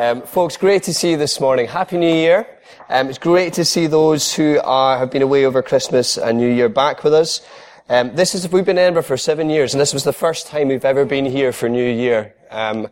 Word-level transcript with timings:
Um, 0.00 0.22
folks, 0.22 0.56
great 0.56 0.84
to 0.84 0.94
see 0.94 1.10
you 1.10 1.16
this 1.16 1.40
morning. 1.40 1.66
Happy 1.66 1.98
New 1.98 2.14
Year. 2.14 2.46
Um, 2.88 3.08
it's 3.08 3.18
great 3.18 3.54
to 3.54 3.64
see 3.64 3.88
those 3.88 4.32
who 4.32 4.60
are, 4.62 4.96
have 4.96 5.10
been 5.10 5.22
away 5.22 5.44
over 5.44 5.60
Christmas 5.60 6.16
and 6.16 6.38
New 6.38 6.48
Year 6.48 6.68
back 6.68 7.02
with 7.02 7.12
us. 7.12 7.40
Um, 7.88 8.14
this 8.14 8.32
is, 8.32 8.48
we've 8.48 8.64
been 8.64 8.78
in 8.78 8.84
Edinburgh 8.84 9.02
for 9.02 9.16
seven 9.16 9.50
years, 9.50 9.74
and 9.74 9.80
this 9.80 9.92
was 9.92 10.04
the 10.04 10.12
first 10.12 10.46
time 10.46 10.68
we've 10.68 10.84
ever 10.84 11.04
been 11.04 11.26
here 11.26 11.50
for 11.50 11.68
New 11.68 11.84
Year. 11.84 12.32
Um, 12.52 12.86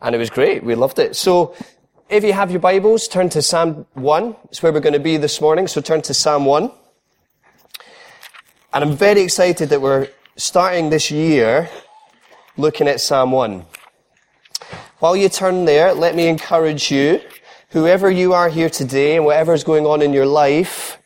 and 0.00 0.14
it 0.14 0.18
was 0.18 0.30
great. 0.30 0.64
We 0.64 0.74
loved 0.74 0.98
it. 0.98 1.14
So, 1.14 1.54
if 2.08 2.24
you 2.24 2.32
have 2.32 2.50
your 2.50 2.60
Bibles, 2.60 3.06
turn 3.06 3.28
to 3.30 3.42
Psalm 3.42 3.84
1. 3.92 4.36
It's 4.44 4.62
where 4.62 4.72
we're 4.72 4.80
going 4.80 4.94
to 4.94 4.98
be 4.98 5.18
this 5.18 5.42
morning, 5.42 5.66
so 5.66 5.82
turn 5.82 6.00
to 6.02 6.14
Psalm 6.14 6.46
1. 6.46 6.70
And 8.72 8.82
I'm 8.82 8.96
very 8.96 9.20
excited 9.20 9.68
that 9.68 9.82
we're 9.82 10.08
starting 10.36 10.88
this 10.88 11.10
year 11.10 11.68
looking 12.56 12.88
at 12.88 13.02
Psalm 13.02 13.32
1. 13.32 13.66
While 14.98 15.14
you 15.14 15.28
turn 15.28 15.66
there, 15.66 15.92
let 15.92 16.14
me 16.14 16.26
encourage 16.26 16.90
you, 16.90 17.20
whoever 17.68 18.10
you 18.10 18.32
are 18.32 18.48
here 18.48 18.70
today 18.70 19.16
and 19.16 19.26
whatever 19.26 19.52
is 19.52 19.62
going 19.62 19.84
on 19.84 20.00
in 20.00 20.14
your 20.14 20.24
life, 20.24 20.96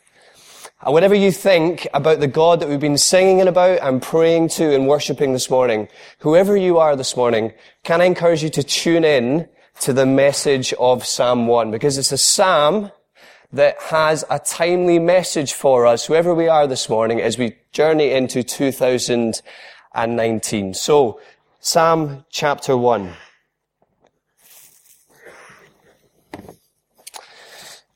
and 0.79 0.93
whatever 0.93 1.13
you 1.13 1.29
think 1.29 1.89
about 1.93 2.21
the 2.21 2.27
God 2.27 2.61
that 2.61 2.69
we've 2.69 2.79
been 2.79 2.97
singing 2.97 3.45
about 3.45 3.79
and 3.81 4.01
praying 4.01 4.47
to 4.51 4.73
and 4.73 4.87
worshipping 4.87 5.33
this 5.33 5.49
morning, 5.49 5.89
whoever 6.19 6.55
you 6.55 6.77
are 6.77 6.95
this 6.95 7.17
morning, 7.17 7.51
can 7.83 7.99
I 7.99 8.05
encourage 8.05 8.43
you 8.43 8.49
to 8.51 8.63
tune 8.63 9.03
in 9.03 9.49
to 9.81 9.91
the 9.91 10.05
message 10.05 10.71
of 10.79 11.05
Psalm 11.05 11.47
1 11.47 11.69
because 11.69 11.97
it's 11.97 12.13
a 12.13 12.17
psalm 12.17 12.93
that 13.51 13.75
has 13.81 14.23
a 14.29 14.39
timely 14.39 14.99
message 14.99 15.51
for 15.51 15.85
us, 15.85 16.05
whoever 16.05 16.33
we 16.33 16.47
are 16.47 16.65
this 16.65 16.87
morning, 16.87 17.19
as 17.19 17.37
we 17.37 17.57
journey 17.73 18.11
into 18.11 18.41
2019. 18.41 20.73
So, 20.75 21.19
Psalm 21.59 22.23
chapter 22.29 22.77
1. 22.77 23.11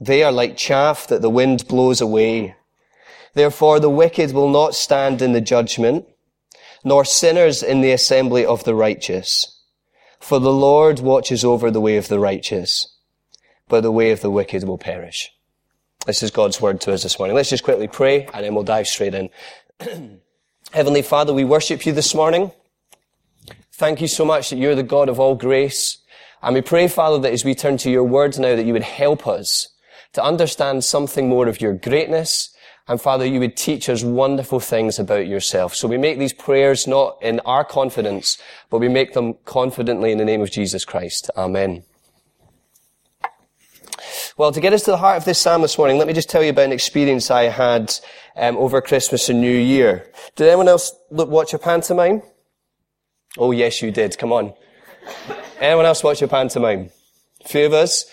They 0.00 0.22
are 0.22 0.32
like 0.32 0.56
chaff 0.56 1.06
that 1.08 1.22
the 1.22 1.30
wind 1.30 1.66
blows 1.66 2.00
away. 2.00 2.54
Therefore 3.34 3.80
the 3.80 3.90
wicked 3.90 4.32
will 4.32 4.48
not 4.48 4.74
stand 4.74 5.20
in 5.20 5.32
the 5.32 5.40
judgment, 5.40 6.06
nor 6.84 7.04
sinners 7.04 7.62
in 7.62 7.80
the 7.80 7.92
assembly 7.92 8.44
of 8.44 8.64
the 8.64 8.74
righteous. 8.74 9.60
For 10.20 10.38
the 10.38 10.52
Lord 10.52 11.00
watches 11.00 11.44
over 11.44 11.70
the 11.70 11.80
way 11.80 11.96
of 11.96 12.08
the 12.08 12.18
righteous, 12.18 12.96
but 13.68 13.82
the 13.82 13.92
way 13.92 14.10
of 14.10 14.20
the 14.20 14.30
wicked 14.30 14.64
will 14.64 14.78
perish. 14.78 15.30
This 16.06 16.22
is 16.22 16.30
God's 16.30 16.60
word 16.60 16.80
to 16.82 16.92
us 16.92 17.02
this 17.02 17.18
morning. 17.18 17.36
Let's 17.36 17.50
just 17.50 17.64
quickly 17.64 17.88
pray 17.88 18.26
and 18.32 18.44
then 18.44 18.54
we'll 18.54 18.64
dive 18.64 18.88
straight 18.88 19.14
in. 19.14 19.30
Heavenly 20.72 21.02
Father, 21.02 21.32
we 21.32 21.44
worship 21.44 21.84
you 21.86 21.92
this 21.92 22.14
morning. 22.14 22.52
Thank 23.72 24.00
you 24.00 24.08
so 24.08 24.24
much 24.24 24.50
that 24.50 24.56
you're 24.56 24.74
the 24.74 24.82
God 24.82 25.08
of 25.08 25.20
all 25.20 25.34
grace. 25.34 25.98
And 26.42 26.54
we 26.54 26.62
pray, 26.62 26.88
Father, 26.88 27.18
that 27.20 27.32
as 27.32 27.44
we 27.44 27.54
turn 27.54 27.78
to 27.78 27.90
your 27.90 28.04
word 28.04 28.38
now, 28.38 28.54
that 28.54 28.66
you 28.66 28.72
would 28.72 28.82
help 28.82 29.26
us 29.26 29.68
to 30.12 30.22
understand 30.22 30.84
something 30.84 31.28
more 31.28 31.48
of 31.48 31.60
your 31.60 31.74
greatness. 31.74 32.54
And 32.86 33.00
Father, 33.00 33.26
you 33.26 33.40
would 33.40 33.56
teach 33.56 33.88
us 33.88 34.02
wonderful 34.02 34.60
things 34.60 34.98
about 34.98 35.26
yourself. 35.26 35.74
So 35.74 35.86
we 35.86 35.98
make 35.98 36.18
these 36.18 36.32
prayers 36.32 36.86
not 36.86 37.18
in 37.22 37.40
our 37.40 37.64
confidence, 37.64 38.38
but 38.70 38.78
we 38.78 38.88
make 38.88 39.12
them 39.12 39.34
confidently 39.44 40.10
in 40.10 40.18
the 40.18 40.24
name 40.24 40.40
of 40.40 40.50
Jesus 40.50 40.84
Christ. 40.84 41.30
Amen. 41.36 41.84
Well, 44.38 44.52
to 44.52 44.60
get 44.60 44.72
us 44.72 44.84
to 44.84 44.92
the 44.92 44.96
heart 44.98 45.16
of 45.16 45.24
this 45.24 45.38
psalm 45.38 45.62
this 45.62 45.76
morning, 45.76 45.98
let 45.98 46.06
me 46.06 46.12
just 46.12 46.30
tell 46.30 46.42
you 46.42 46.50
about 46.50 46.66
an 46.66 46.72
experience 46.72 47.30
I 47.30 47.44
had 47.44 47.92
um, 48.36 48.56
over 48.56 48.80
Christmas 48.80 49.28
and 49.28 49.40
New 49.40 49.50
Year. 49.50 50.10
Did 50.36 50.46
anyone 50.46 50.68
else 50.68 50.94
look, 51.10 51.28
watch 51.28 51.52
a 51.52 51.58
pantomime? 51.58 52.22
Oh, 53.36 53.50
yes, 53.50 53.82
you 53.82 53.90
did. 53.90 54.16
Come 54.16 54.32
on. 54.32 54.54
anyone 55.60 55.86
else 55.86 56.04
watch 56.04 56.22
a 56.22 56.28
pantomime? 56.28 56.90
A 57.44 57.48
few 57.48 57.66
of 57.66 57.72
us. 57.72 58.06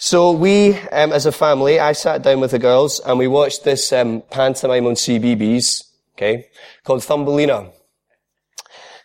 So 0.00 0.30
we, 0.30 0.74
um, 0.92 1.10
as 1.10 1.26
a 1.26 1.32
family, 1.32 1.80
I 1.80 1.90
sat 1.90 2.22
down 2.22 2.38
with 2.38 2.52
the 2.52 2.60
girls 2.60 3.00
and 3.00 3.18
we 3.18 3.26
watched 3.26 3.64
this 3.64 3.92
um, 3.92 4.22
pantomime 4.30 4.86
on 4.86 4.94
CBeebies, 4.94 5.90
okay, 6.14 6.46
called 6.84 7.02
Thumbelina. 7.02 7.72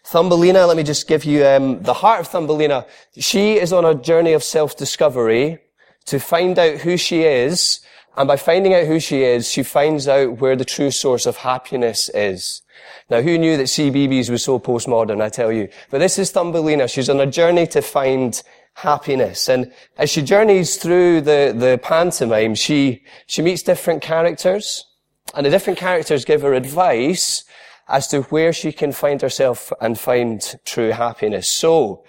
Thumbelina, 0.03 0.67
let 0.67 0.77
me 0.77 0.83
just 0.83 1.07
give 1.07 1.25
you 1.25 1.47
um, 1.47 1.81
the 1.81 1.95
heart 1.95 2.19
of 2.19 2.27
Thumbelina. 2.27 2.85
She 3.17 3.53
is 3.53 3.73
on 3.73 3.85
a 3.85 3.95
journey 3.95 4.33
of 4.33 4.43
self-discovery 4.43 5.57
to 6.05 6.19
find 6.19 6.59
out 6.59 6.81
who 6.81 6.95
she 6.95 7.23
is, 7.23 7.79
and 8.15 8.27
by 8.27 8.35
finding 8.35 8.75
out 8.75 8.85
who 8.85 8.99
she 8.99 9.23
is, 9.23 9.49
she 9.49 9.63
finds 9.63 10.07
out 10.07 10.41
where 10.41 10.55
the 10.55 10.63
true 10.63 10.91
source 10.91 11.25
of 11.25 11.37
happiness 11.37 12.07
is. 12.13 12.61
Now, 13.09 13.21
who 13.21 13.39
knew 13.39 13.57
that 13.57 13.63
CBeebies 13.63 14.29
was 14.29 14.43
so 14.43 14.59
postmodern, 14.59 15.23
I 15.23 15.29
tell 15.29 15.51
you. 15.51 15.69
But 15.89 15.97
this 15.97 16.19
is 16.19 16.31
Thumbelina. 16.31 16.87
She's 16.87 17.09
on 17.09 17.19
a 17.19 17.25
journey 17.25 17.65
to 17.67 17.81
find 17.81 18.39
happiness. 18.75 19.50
And 19.50 19.72
as 19.97 20.09
she 20.09 20.22
journeys 20.22 20.78
through 20.78 21.22
the, 21.22 21.53
the 21.56 21.79
pantomime, 21.81 22.56
she, 22.56 23.03
she 23.28 23.41
meets 23.41 23.63
different 23.63 24.01
characters, 24.01 24.85
and 25.34 25.45
the 25.45 25.50
different 25.50 25.79
characters 25.79 26.25
give 26.25 26.41
her 26.41 26.53
advice 26.53 27.44
as 27.88 28.07
to 28.07 28.22
where 28.23 28.53
she 28.53 28.72
can 28.72 28.91
find 28.91 29.22
herself 29.22 29.72
and 29.81 30.00
find 30.00 30.56
true 30.66 30.91
happiness. 30.91 31.50
So, 31.50 32.03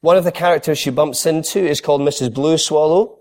one 0.00 0.16
of 0.16 0.24
the 0.24 0.32
characters 0.32 0.78
she 0.78 0.90
bumps 0.90 1.26
into 1.26 1.60
is 1.60 1.80
called 1.80 2.00
Mrs. 2.00 2.32
Blue 2.32 2.56
Swallow. 2.56 3.18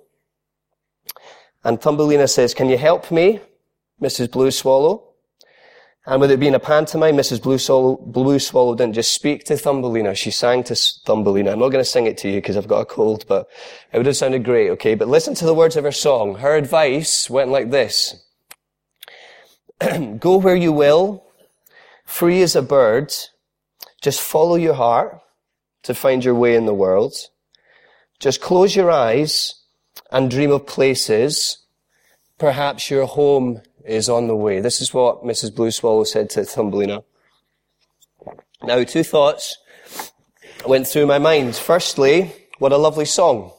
And 1.63 1.79
Thumbelina 1.79 2.27
says, 2.27 2.53
can 2.53 2.69
you 2.69 2.77
help 2.77 3.11
me, 3.11 3.41
Mrs. 4.01 4.31
Blue 4.31 4.49
Swallow? 4.49 5.08
And 6.09 6.19
with 6.19 6.31
it 6.31 6.39
being 6.39 6.55
a 6.55 6.59
pantomime, 6.59 7.15
Mrs. 7.17 7.39
Blue 7.39 7.59
Swallow, 7.59 7.97
Blue 7.97 8.39
Swallow 8.39 8.73
didn't 8.73 8.95
just 8.95 9.13
speak 9.13 9.43
to 9.43 9.55
Thumbelina, 9.55 10.15
she 10.15 10.31
sang 10.31 10.63
to 10.63 10.73
Thumbelina. 10.73 11.51
I'm 11.51 11.59
not 11.59 11.69
going 11.69 11.83
to 11.83 11.89
sing 11.89 12.07
it 12.07 12.17
to 12.19 12.27
you 12.27 12.37
because 12.37 12.57
I've 12.57 12.67
got 12.67 12.79
a 12.79 12.85
cold, 12.85 13.25
but 13.27 13.47
it 13.93 13.97
would 13.97 14.07
have 14.07 14.17
sounded 14.17 14.43
great, 14.43 14.71
okay? 14.71 14.95
But 14.95 15.07
listen 15.07 15.35
to 15.35 15.45
the 15.45 15.53
words 15.53 15.75
of 15.75 15.83
her 15.83 15.91
song. 15.91 16.33
Her 16.33 16.55
advice 16.55 17.29
went 17.29 17.51
like 17.51 17.69
this. 17.69 18.23
Go 20.19 20.37
where 20.37 20.55
you 20.55 20.71
will, 20.71 21.25
free 22.05 22.41
as 22.41 22.55
a 22.55 22.63
bird, 22.63 23.13
just 24.01 24.19
follow 24.19 24.55
your 24.55 24.73
heart 24.73 25.21
to 25.83 25.93
find 25.93 26.25
your 26.25 26.33
way 26.33 26.55
in 26.55 26.65
the 26.65 26.73
world. 26.73 27.13
Just 28.17 28.41
close 28.41 28.75
your 28.75 28.89
eyes 28.89 29.61
and 30.11 30.31
dream 30.31 30.49
of 30.49 30.65
places. 30.65 31.59
Perhaps 32.39 32.89
your 32.89 33.05
home 33.05 33.61
is 33.89 34.07
on 34.07 34.27
the 34.27 34.35
way. 34.35 34.59
This 34.59 34.81
is 34.81 34.93
what 34.93 35.23
Mrs. 35.23 35.53
Blue 35.53 35.71
Swallow 35.71 36.03
said 36.03 36.29
to 36.31 36.45
Thumbelina. 36.45 37.03
Now, 38.61 38.83
two 38.83 39.03
thoughts 39.03 39.57
went 40.67 40.87
through 40.87 41.07
my 41.07 41.17
mind. 41.17 41.55
Firstly, 41.55 42.33
what 42.59 42.71
a 42.71 42.77
lovely 42.77 43.05
song. 43.05 43.51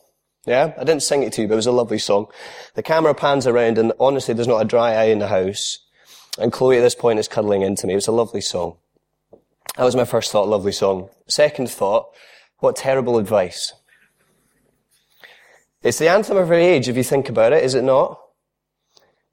Yeah, 0.47 0.73
I 0.79 0.85
didn't 0.85 1.03
sing 1.03 1.23
it 1.23 1.33
to 1.35 1.43
you, 1.43 1.49
but 1.49 1.55
it 1.55 1.57
was 1.57 1.67
a 1.67 1.73
lovely 1.73 1.99
song. 1.99 2.27
The 2.75 2.83
camera 2.83 3.15
pans 3.15 3.47
around 3.47 3.77
and 3.77 3.93
honestly, 3.99 4.33
there's 4.33 4.49
not 4.49 4.63
a 4.63 4.67
dry 4.69 4.95
eye 4.95 5.05
in 5.05 5.19
the 5.19 5.29
house. 5.29 5.79
And 6.39 6.53
Chloe 6.53 6.79
at 6.79 6.83
this 6.83 6.95
point 6.95 7.19
is 7.19 7.29
cuddling 7.29 7.63
into 7.63 7.87
me. 7.87 7.95
It 7.95 7.97
was 7.97 8.09
a 8.09 8.13
lovely 8.13 8.41
song. 8.41 8.77
That 9.77 9.85
was 9.85 9.97
my 9.97 10.05
first 10.05 10.33
thought, 10.33 10.49
lovely 10.49 10.73
song. 10.73 11.09
Second 11.27 11.69
thought, 11.69 12.09
what 12.59 12.77
terrible 12.77 13.19
advice. 13.19 13.73
It's 15.83 15.99
the 15.99 16.09
anthem 16.09 16.37
of 16.37 16.49
her 16.49 16.55
age, 16.55 16.89
if 16.89 16.97
you 16.97 17.03
think 17.03 17.29
about 17.29 17.53
it, 17.53 17.65
is 17.65 17.75
it 17.75 17.85
not? 17.85 18.21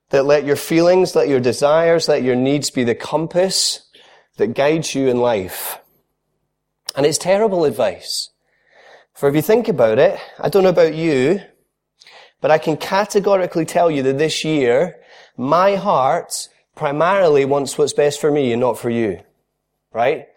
That 0.10 0.26
let 0.26 0.46
your 0.46 0.56
feelings, 0.56 1.16
let 1.16 1.28
your 1.28 1.40
desires, 1.40 2.08
let 2.08 2.24
your 2.24 2.36
needs 2.36 2.70
be 2.70 2.84
the 2.84 2.96
compass 2.96 3.90
that 4.38 4.54
guides 4.54 4.96
you 4.96 5.08
in 5.08 5.20
life. 5.20 5.80
And 6.96 7.06
it's 7.06 7.18
terrible 7.18 7.66
advice. 7.66 8.30
For 9.14 9.28
if 9.28 9.36
you 9.36 9.42
think 9.42 9.68
about 9.68 10.00
it, 10.00 10.20
I 10.40 10.50
don't 10.50 10.64
know 10.64 10.70
about 10.70 10.96
you, 10.96 11.42
but 12.40 12.52
I 12.52 12.58
can 12.58 12.78
categorically 12.78 13.66
tell 13.66 13.92
you 13.92 14.04
that 14.04 14.18
this 14.18 14.44
year, 14.44 14.96
my 15.36 15.76
heart 15.76 16.50
primarily 16.76 17.44
wants 17.44 17.78
what's 17.78 17.94
best 17.94 18.22
for 18.22 18.32
me 18.32 18.52
and 18.52 18.62
not 18.62 18.78
for 18.78 18.90
you. 18.90 19.22
Right? 19.92 20.28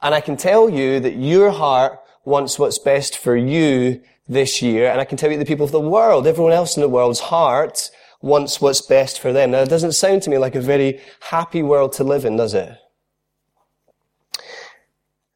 And 0.00 0.14
I 0.14 0.20
can 0.20 0.36
tell 0.36 0.68
you 0.68 1.00
that 1.00 1.16
your 1.16 1.50
heart 1.50 2.00
wants 2.24 2.58
what's 2.58 2.78
best 2.78 3.18
for 3.18 3.36
you 3.36 4.02
this 4.28 4.62
year. 4.62 4.90
And 4.90 5.00
I 5.00 5.04
can 5.04 5.16
tell 5.18 5.30
you 5.30 5.38
the 5.38 5.44
people 5.44 5.64
of 5.64 5.72
the 5.72 5.80
world, 5.80 6.26
everyone 6.26 6.52
else 6.52 6.76
in 6.76 6.80
the 6.80 6.88
world's 6.88 7.20
heart 7.20 7.90
wants 8.20 8.60
what's 8.60 8.82
best 8.82 9.20
for 9.20 9.32
them. 9.32 9.52
Now, 9.52 9.60
it 9.60 9.68
doesn't 9.68 9.92
sound 9.92 10.22
to 10.22 10.30
me 10.30 10.38
like 10.38 10.54
a 10.54 10.60
very 10.60 11.00
happy 11.20 11.62
world 11.62 11.92
to 11.94 12.04
live 12.04 12.24
in, 12.24 12.36
does 12.36 12.54
it? 12.54 12.76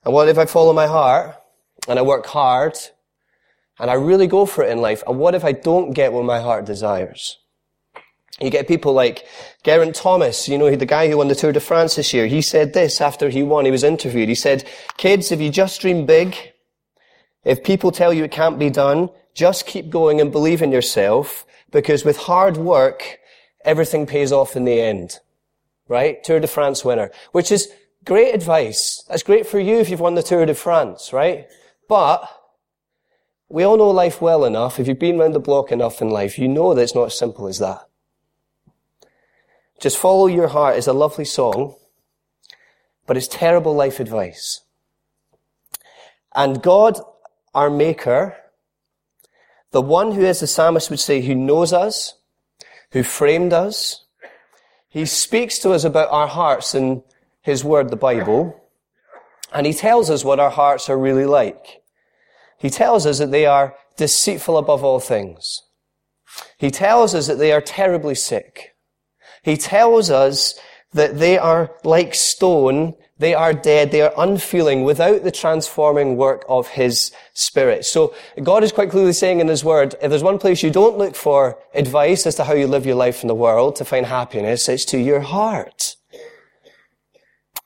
And 0.04 0.12
what 0.12 0.28
if 0.28 0.38
I 0.38 0.46
follow 0.46 0.72
my 0.72 0.86
heart 0.86 1.36
and 1.88 1.98
I 1.98 2.02
work 2.02 2.26
hard 2.26 2.76
And 3.78 3.90
I 3.90 3.94
really 3.94 4.26
go 4.26 4.46
for 4.46 4.62
it 4.62 4.70
in 4.70 4.78
life. 4.78 5.02
And 5.06 5.18
what 5.18 5.34
if 5.34 5.44
I 5.44 5.52
don't 5.52 5.92
get 5.92 6.12
what 6.12 6.24
my 6.24 6.40
heart 6.40 6.64
desires? 6.64 7.38
You 8.40 8.50
get 8.50 8.68
people 8.68 8.92
like 8.92 9.26
Geraint 9.64 9.94
Thomas, 9.94 10.48
you 10.48 10.56
know, 10.58 10.74
the 10.74 10.86
guy 10.86 11.08
who 11.08 11.18
won 11.18 11.28
the 11.28 11.34
Tour 11.34 11.52
de 11.52 11.60
France 11.60 11.96
this 11.96 12.12
year. 12.14 12.26
He 12.26 12.42
said 12.42 12.74
this 12.74 13.00
after 13.00 13.28
he 13.28 13.42
won. 13.42 13.64
He 13.64 13.70
was 13.70 13.84
interviewed. 13.84 14.28
He 14.28 14.34
said, 14.34 14.68
kids, 14.96 15.32
if 15.32 15.40
you 15.40 15.50
just 15.50 15.80
dream 15.80 16.06
big, 16.06 16.36
if 17.44 17.64
people 17.64 17.92
tell 17.92 18.12
you 18.12 18.24
it 18.24 18.30
can't 18.30 18.58
be 18.58 18.70
done, 18.70 19.10
just 19.34 19.66
keep 19.66 19.90
going 19.90 20.20
and 20.20 20.30
believe 20.30 20.62
in 20.62 20.72
yourself 20.72 21.46
because 21.70 22.04
with 22.04 22.16
hard 22.16 22.56
work, 22.56 23.18
everything 23.64 24.06
pays 24.06 24.32
off 24.32 24.56
in 24.56 24.64
the 24.64 24.80
end. 24.80 25.18
Right? 25.88 26.22
Tour 26.24 26.40
de 26.40 26.46
France 26.46 26.84
winner, 26.84 27.10
which 27.32 27.50
is 27.50 27.72
great 28.04 28.34
advice. 28.34 29.04
That's 29.08 29.22
great 29.22 29.46
for 29.46 29.58
you 29.58 29.78
if 29.78 29.90
you've 29.90 30.00
won 30.00 30.14
the 30.14 30.22
Tour 30.22 30.46
de 30.46 30.54
France, 30.54 31.12
right? 31.12 31.46
But 31.88 32.28
we 33.48 33.64
all 33.64 33.76
know 33.76 33.90
life 33.90 34.22
well 34.22 34.44
enough. 34.44 34.80
If 34.80 34.88
you've 34.88 34.98
been 34.98 35.20
around 35.20 35.32
the 35.32 35.40
block 35.40 35.70
enough 35.70 36.00
in 36.00 36.08
life, 36.08 36.38
you 36.38 36.48
know 36.48 36.72
that 36.72 36.80
it's 36.82 36.94
not 36.94 37.06
as 37.06 37.18
simple 37.18 37.46
as 37.46 37.58
that. 37.58 37.86
Just 39.80 39.98
follow 39.98 40.26
your 40.26 40.48
heart 40.48 40.76
is 40.76 40.86
a 40.86 40.92
lovely 40.92 41.24
song, 41.24 41.74
but 43.06 43.16
it's 43.16 43.28
terrible 43.28 43.74
life 43.74 44.00
advice. 44.00 44.60
And 46.34 46.62
God, 46.62 46.98
our 47.52 47.68
maker, 47.68 48.36
the 49.72 49.82
one 49.82 50.12
who, 50.12 50.24
as 50.24 50.40
the 50.40 50.46
psalmist 50.46 50.90
would 50.90 51.00
say, 51.00 51.22
who 51.22 51.34
knows 51.34 51.72
us, 51.72 52.14
who 52.92 53.02
framed 53.02 53.52
us, 53.52 54.04
he 54.88 55.06
speaks 55.06 55.58
to 55.60 55.70
us 55.70 55.84
about 55.84 56.10
our 56.10 56.28
hearts 56.28 56.74
in 56.74 57.02
his 57.40 57.64
word, 57.64 57.90
the 57.90 57.96
Bible, 57.96 58.60
and 59.52 59.66
he 59.66 59.72
tells 59.72 60.10
us 60.10 60.24
what 60.24 60.38
our 60.38 60.50
hearts 60.50 60.88
are 60.88 60.98
really 60.98 61.26
like. 61.26 61.82
He 62.58 62.70
tells 62.70 63.06
us 63.06 63.18
that 63.18 63.30
they 63.30 63.46
are 63.46 63.74
deceitful 63.96 64.56
above 64.56 64.84
all 64.84 65.00
things. 65.00 65.62
He 66.58 66.70
tells 66.70 67.14
us 67.14 67.26
that 67.26 67.38
they 67.38 67.52
are 67.52 67.60
terribly 67.60 68.14
sick. 68.14 68.74
He 69.42 69.56
tells 69.56 70.10
us 70.10 70.54
that 70.92 71.18
they 71.18 71.38
are 71.38 71.70
like 71.84 72.14
stone, 72.14 72.94
they 73.18 73.34
are 73.34 73.52
dead, 73.52 73.90
they 73.90 74.02
are 74.02 74.12
unfeeling 74.18 74.84
without 74.84 75.22
the 75.22 75.30
transforming 75.30 76.16
work 76.16 76.44
of 76.48 76.68
His 76.68 77.12
Spirit. 77.34 77.84
So 77.84 78.14
God 78.42 78.64
is 78.64 78.72
quite 78.72 78.90
clearly 78.90 79.12
saying 79.12 79.40
in 79.40 79.48
His 79.48 79.64
Word, 79.64 79.94
if 80.02 80.10
there's 80.10 80.22
one 80.22 80.38
place 80.38 80.62
you 80.62 80.70
don't 80.70 80.98
look 80.98 81.14
for 81.14 81.58
advice 81.74 82.26
as 82.26 82.34
to 82.36 82.44
how 82.44 82.54
you 82.54 82.66
live 82.66 82.84
your 82.84 82.96
life 82.96 83.22
in 83.22 83.28
the 83.28 83.34
world 83.34 83.76
to 83.76 83.84
find 83.84 84.06
happiness, 84.06 84.68
it's 84.68 84.84
to 84.86 84.98
your 84.98 85.20
heart. 85.20 85.96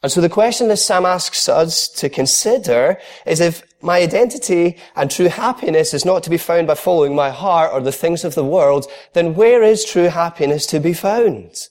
And 0.02 0.12
so 0.12 0.20
the 0.20 0.29
question 0.29 0.69
that 0.69 0.76
Psalm 0.76 1.06
asks 1.06 1.49
us 1.49 1.88
to 1.88 2.08
consider 2.08 2.99
is 3.25 3.40
if 3.40 3.64
my 3.81 3.99
identity 3.99 4.76
and 4.94 5.11
true 5.11 5.29
happiness 5.29 5.94
is 5.94 6.05
not 6.05 6.22
to 6.25 6.31
be 6.31 6.37
found 6.38 6.67
by 6.67 6.75
following 6.75 7.14
my 7.14 7.31
heart 7.31 7.72
or 7.72 7.81
the 7.81 7.93
things 7.93 8.25
of 8.25 8.34
the 8.34 8.44
world, 8.44 8.87
then 9.14 9.34
where 9.34 9.62
is 9.62 9.84
true 9.84 10.08
happiness 10.08 10.67
to 10.67 10.81
be 10.81 10.93
found? 10.93 11.69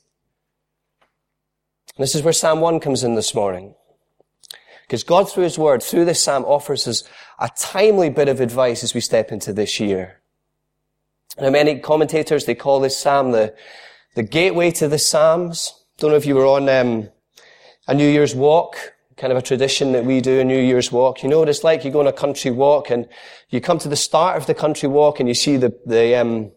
This 1.97 2.15
is 2.15 2.23
where 2.23 2.33
Psalm 2.33 2.59
1 2.61 2.79
comes 2.79 3.03
in 3.03 3.15
this 3.15 3.33
morning. 3.33 3.75
Because 4.83 5.03
God, 5.03 5.29
through 5.29 5.45
His 5.45 5.57
Word, 5.57 5.81
through 5.81 6.05
this 6.05 6.21
Psalm, 6.21 6.43
offers 6.45 6.87
us 6.87 7.03
a 7.39 7.49
timely 7.57 8.09
bit 8.09 8.27
of 8.27 8.41
advice 8.41 8.83
as 8.83 8.93
we 8.93 9.01
step 9.01 9.31
into 9.31 9.53
this 9.53 9.79
year. 9.79 10.21
Now, 11.39 11.49
many 11.49 11.79
commentators, 11.79 12.45
they 12.45 12.55
call 12.55 12.79
this 12.79 12.97
Psalm 12.97 13.31
the, 13.31 13.55
the 14.15 14.23
gateway 14.23 14.71
to 14.71 14.87
the 14.87 14.99
Psalms. 14.99 15.85
Don't 15.97 16.11
know 16.11 16.17
if 16.17 16.25
you 16.25 16.35
were 16.35 16.45
on 16.45 16.69
um, 16.69 17.09
a 17.87 17.93
New 17.93 18.07
Year's 18.07 18.35
walk 18.35 18.95
kind 19.17 19.31
of 19.31 19.37
a 19.37 19.41
tradition 19.41 19.93
that 19.93 20.03
we 20.03 20.19
do 20.19 20.39
a 20.39 20.43
New 20.43 20.59
Year's 20.59 20.91
walk. 20.91 21.23
You 21.23 21.29
know 21.29 21.39
what 21.39 21.49
it's 21.49 21.63
like? 21.63 21.85
You 21.85 21.91
go 21.91 22.01
on 22.01 22.07
a 22.07 22.13
country 22.13 22.51
walk 22.51 22.89
and 22.89 23.07
you 23.49 23.61
come 23.61 23.79
to 23.79 23.89
the 23.89 23.95
start 23.95 24.37
of 24.37 24.45
the 24.45 24.53
country 24.53 24.89
walk 24.89 25.19
and 25.19 25.29
you 25.29 25.35
see 25.35 25.55
the, 25.57 25.77
the, 25.85 26.15
um, 26.15 26.51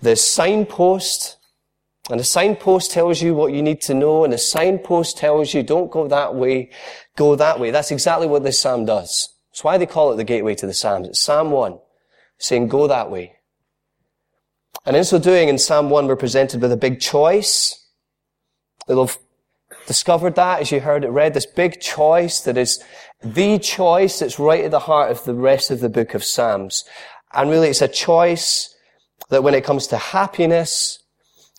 the 0.00 0.16
signpost 0.16 1.36
and 2.10 2.20
the 2.20 2.24
signpost 2.24 2.90
tells 2.90 3.22
you 3.22 3.34
what 3.34 3.52
you 3.52 3.62
need 3.62 3.80
to 3.82 3.94
know 3.94 4.24
and 4.24 4.32
the 4.32 4.38
signpost 4.38 5.16
tells 5.16 5.54
you 5.54 5.62
don't 5.62 5.90
go 5.90 6.06
that 6.08 6.34
way, 6.34 6.70
go 7.16 7.34
that 7.36 7.58
way. 7.58 7.70
That's 7.70 7.90
exactly 7.90 8.26
what 8.26 8.42
this 8.42 8.60
Psalm 8.60 8.84
does. 8.84 9.30
That's 9.50 9.64
why 9.64 9.78
they 9.78 9.86
call 9.86 10.12
it 10.12 10.16
the 10.16 10.24
gateway 10.24 10.54
to 10.56 10.66
the 10.66 10.74
Psalms. 10.74 11.08
It's 11.08 11.20
Psalm 11.20 11.50
1 11.50 11.78
saying 12.38 12.68
go 12.68 12.86
that 12.86 13.10
way. 13.10 13.36
And 14.84 14.96
in 14.96 15.04
so 15.04 15.18
doing, 15.18 15.48
in 15.48 15.56
Psalm 15.56 15.88
1, 15.88 16.06
we're 16.06 16.16
presented 16.16 16.60
with 16.60 16.72
a 16.72 16.76
big 16.76 17.00
choice. 17.00 17.88
They'll 18.86 19.06
have 19.06 19.18
discovered 19.86 20.34
that 20.34 20.60
as 20.60 20.70
you 20.70 20.80
heard 20.80 21.04
it 21.04 21.10
read, 21.10 21.32
this 21.32 21.46
big 21.46 21.80
choice 21.80 22.40
that 22.42 22.58
is 22.58 22.82
the 23.22 23.58
choice 23.58 24.18
that's 24.18 24.38
right 24.38 24.64
at 24.64 24.70
the 24.70 24.80
heart 24.80 25.10
of 25.10 25.24
the 25.24 25.34
rest 25.34 25.70
of 25.70 25.80
the 25.80 25.88
book 25.88 26.12
of 26.12 26.22
Psalms. 26.22 26.84
And 27.32 27.48
really 27.48 27.68
it's 27.68 27.80
a 27.80 27.88
choice 27.88 28.74
that 29.30 29.42
when 29.42 29.54
it 29.54 29.64
comes 29.64 29.86
to 29.86 29.96
happiness, 29.96 30.98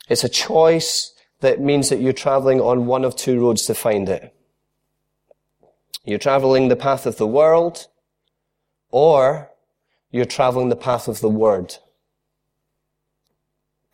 it's 0.09 0.23
a 0.23 0.29
choice 0.29 1.13
that 1.41 1.59
means 1.59 1.89
that 1.89 1.99
you're 1.99 2.13
traveling 2.13 2.61
on 2.61 2.85
one 2.85 3.03
of 3.03 3.15
two 3.15 3.39
roads 3.39 3.65
to 3.65 3.75
find 3.75 4.07
it. 4.09 4.33
You're 6.03 6.19
traveling 6.19 6.67
the 6.67 6.75
path 6.75 7.05
of 7.05 7.17
the 7.17 7.27
world, 7.27 7.87
or 8.91 9.51
you're 10.11 10.25
traveling 10.25 10.69
the 10.69 10.75
path 10.75 11.07
of 11.07 11.19
the 11.19 11.29
Word. 11.29 11.75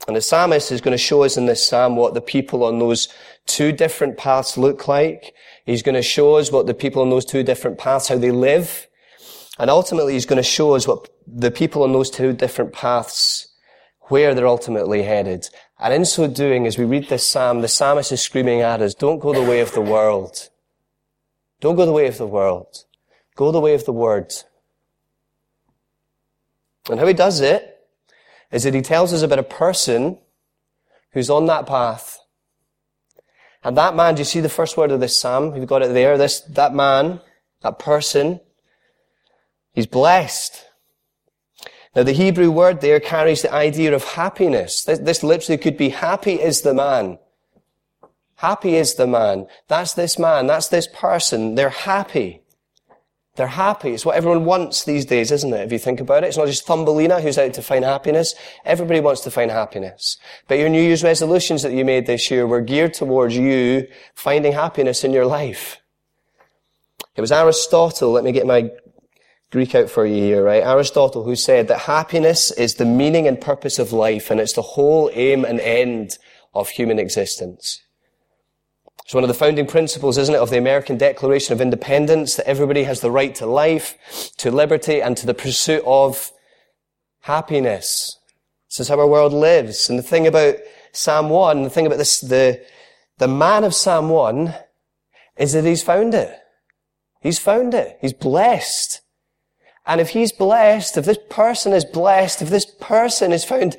And 0.07 0.15
the 0.15 0.21
psalmist 0.21 0.71
is 0.71 0.81
going 0.81 0.93
to 0.93 0.97
show 0.97 1.23
us 1.23 1.37
in 1.37 1.45
this 1.45 1.65
psalm 1.65 1.95
what 1.95 2.13
the 2.13 2.21
people 2.21 2.63
on 2.63 2.79
those 2.79 3.07
two 3.45 3.71
different 3.71 4.17
paths 4.17 4.57
look 4.57 4.87
like. 4.87 5.33
He's 5.65 5.83
going 5.83 5.95
to 5.95 6.01
show 6.01 6.35
us 6.35 6.51
what 6.51 6.67
the 6.67 6.73
people 6.73 7.01
on 7.01 7.09
those 7.09 7.25
two 7.25 7.43
different 7.43 7.77
paths, 7.77 8.07
how 8.07 8.17
they 8.17 8.31
live. 8.31 8.87
And 9.59 9.69
ultimately, 9.69 10.13
he's 10.13 10.25
going 10.25 10.37
to 10.37 10.43
show 10.43 10.73
us 10.73 10.87
what 10.87 11.09
the 11.27 11.51
people 11.51 11.83
on 11.83 11.93
those 11.93 12.09
two 12.09 12.33
different 12.33 12.73
paths, 12.73 13.47
where 14.09 14.33
they're 14.33 14.47
ultimately 14.47 15.03
headed. 15.03 15.47
And 15.81 15.95
in 15.95 16.05
so 16.05 16.27
doing, 16.27 16.67
as 16.67 16.77
we 16.77 16.85
read 16.85 17.09
this 17.09 17.25
psalm, 17.25 17.61
the 17.61 17.67
psalmist 17.67 18.11
is 18.11 18.21
screaming 18.21 18.61
at 18.61 18.81
us, 18.81 18.93
don't 18.93 19.19
go 19.19 19.33
the 19.33 19.41
way 19.41 19.61
of 19.61 19.73
the 19.73 19.81
world. 19.81 20.49
Don't 21.59 21.75
go 21.75 21.87
the 21.87 21.91
way 21.91 22.05
of 22.05 22.19
the 22.19 22.27
world. 22.27 22.85
Go 23.35 23.51
the 23.51 23.59
way 23.59 23.73
of 23.73 23.85
the 23.85 23.91
word. 23.91 24.31
And 26.87 26.99
how 26.99 27.07
he 27.07 27.13
does 27.13 27.41
it 27.41 27.79
is 28.51 28.63
that 28.63 28.75
he 28.75 28.81
tells 28.81 29.11
us 29.11 29.23
about 29.23 29.39
a 29.39 29.43
person 29.43 30.19
who's 31.13 31.31
on 31.31 31.47
that 31.47 31.65
path. 31.65 32.19
And 33.63 33.75
that 33.75 33.95
man, 33.95 34.15
do 34.15 34.19
you 34.19 34.25
see 34.25 34.39
the 34.39 34.49
first 34.49 34.77
word 34.77 34.91
of 34.91 34.99
this 34.99 35.19
psalm? 35.19 35.55
You've 35.55 35.67
got 35.67 35.81
it 35.81 35.93
there. 35.93 36.17
This, 36.17 36.41
that 36.41 36.75
man, 36.75 37.21
that 37.61 37.79
person, 37.79 38.39
he's 39.73 39.87
blessed. 39.87 40.65
Now 41.95 42.03
the 42.03 42.13
Hebrew 42.13 42.51
word 42.51 42.81
there 42.81 42.99
carries 42.99 43.41
the 43.41 43.53
idea 43.53 43.93
of 43.93 44.03
happiness. 44.03 44.83
This, 44.83 44.99
this 44.99 45.23
literally 45.23 45.57
could 45.57 45.77
be 45.77 45.89
happy 45.89 46.41
is 46.41 46.61
the 46.61 46.73
man. 46.73 47.19
Happy 48.37 48.75
is 48.75 48.95
the 48.95 49.07
man. 49.07 49.47
That's 49.67 49.93
this 49.93 50.17
man. 50.17 50.47
That's 50.47 50.69
this 50.69 50.87
person. 50.87 51.55
They're 51.55 51.69
happy. 51.69 52.41
They're 53.35 53.47
happy. 53.47 53.91
It's 53.91 54.05
what 54.05 54.15
everyone 54.15 54.45
wants 54.45 54.83
these 54.83 55.05
days, 55.05 55.31
isn't 55.31 55.53
it? 55.53 55.61
If 55.61 55.71
you 55.71 55.79
think 55.79 55.99
about 55.99 56.23
it. 56.23 56.27
It's 56.27 56.37
not 56.37 56.47
just 56.47 56.65
Thumbelina 56.65 57.21
who's 57.21 57.37
out 57.37 57.53
to 57.53 57.61
find 57.61 57.85
happiness. 57.85 58.35
Everybody 58.65 58.99
wants 58.99 59.21
to 59.21 59.31
find 59.31 59.51
happiness. 59.51 60.17
But 60.47 60.59
your 60.59 60.69
New 60.69 60.81
Year's 60.81 61.03
resolutions 61.03 61.61
that 61.63 61.73
you 61.73 61.85
made 61.85 62.07
this 62.07 62.31
year 62.31 62.47
were 62.47 62.61
geared 62.61 62.93
towards 62.93 63.35
you 63.37 63.87
finding 64.15 64.53
happiness 64.53 65.03
in 65.03 65.13
your 65.13 65.25
life. 65.25 65.81
It 67.15 67.21
was 67.21 67.31
Aristotle, 67.31 68.11
let 68.11 68.23
me 68.23 68.31
get 68.31 68.47
my 68.47 68.69
Greek 69.51 69.75
out 69.75 69.89
for 69.89 70.05
you 70.05 70.15
here, 70.15 70.43
right? 70.43 70.63
Aristotle 70.63 71.23
who 71.23 71.35
said 71.35 71.67
that 71.67 71.79
happiness 71.81 72.51
is 72.51 72.75
the 72.75 72.85
meaning 72.85 73.27
and 73.27 73.39
purpose 73.39 73.79
of 73.79 73.91
life 73.91 74.31
and 74.31 74.39
it's 74.39 74.53
the 74.53 74.61
whole 74.61 75.11
aim 75.13 75.43
and 75.43 75.59
end 75.59 76.17
of 76.53 76.69
human 76.69 76.97
existence. 76.97 77.81
It's 79.03 79.13
one 79.13 79.25
of 79.25 79.27
the 79.27 79.33
founding 79.33 79.67
principles, 79.67 80.17
isn't 80.17 80.33
it, 80.33 80.37
of 80.39 80.51
the 80.51 80.57
American 80.57 80.97
Declaration 80.97 81.51
of 81.51 81.59
Independence 81.59 82.35
that 82.35 82.47
everybody 82.47 82.83
has 82.83 83.01
the 83.01 83.11
right 83.11 83.35
to 83.35 83.45
life, 83.45 83.97
to 84.37 84.51
liberty, 84.51 85.01
and 85.01 85.17
to 85.17 85.25
the 85.25 85.33
pursuit 85.33 85.83
of 85.85 86.31
happiness. 87.23 88.17
This 88.69 88.79
is 88.79 88.87
how 88.87 88.99
our 88.99 89.07
world 89.07 89.33
lives. 89.33 89.89
And 89.89 89.99
the 89.99 90.03
thing 90.03 90.27
about 90.27 90.55
Psalm 90.93 91.29
1, 91.29 91.63
the 91.63 91.69
thing 91.69 91.85
about 91.85 91.97
this, 91.97 92.21
the, 92.21 92.63
the 93.17 93.27
man 93.27 93.65
of 93.65 93.73
Psalm 93.73 94.07
1 94.07 94.55
is 95.37 95.51
that 95.51 95.65
he's 95.65 95.83
found 95.83 96.13
it. 96.13 96.37
He's 97.19 97.39
found 97.39 97.73
it. 97.73 97.97
He's 97.99 98.13
blessed. 98.13 99.01
And 99.85 99.99
if 99.99 100.09
he's 100.09 100.31
blessed, 100.31 100.97
if 100.97 101.05
this 101.05 101.17
person 101.29 101.73
is 101.73 101.85
blessed, 101.85 102.41
if 102.41 102.49
this 102.49 102.65
person 102.65 103.31
has 103.31 103.43
found 103.43 103.77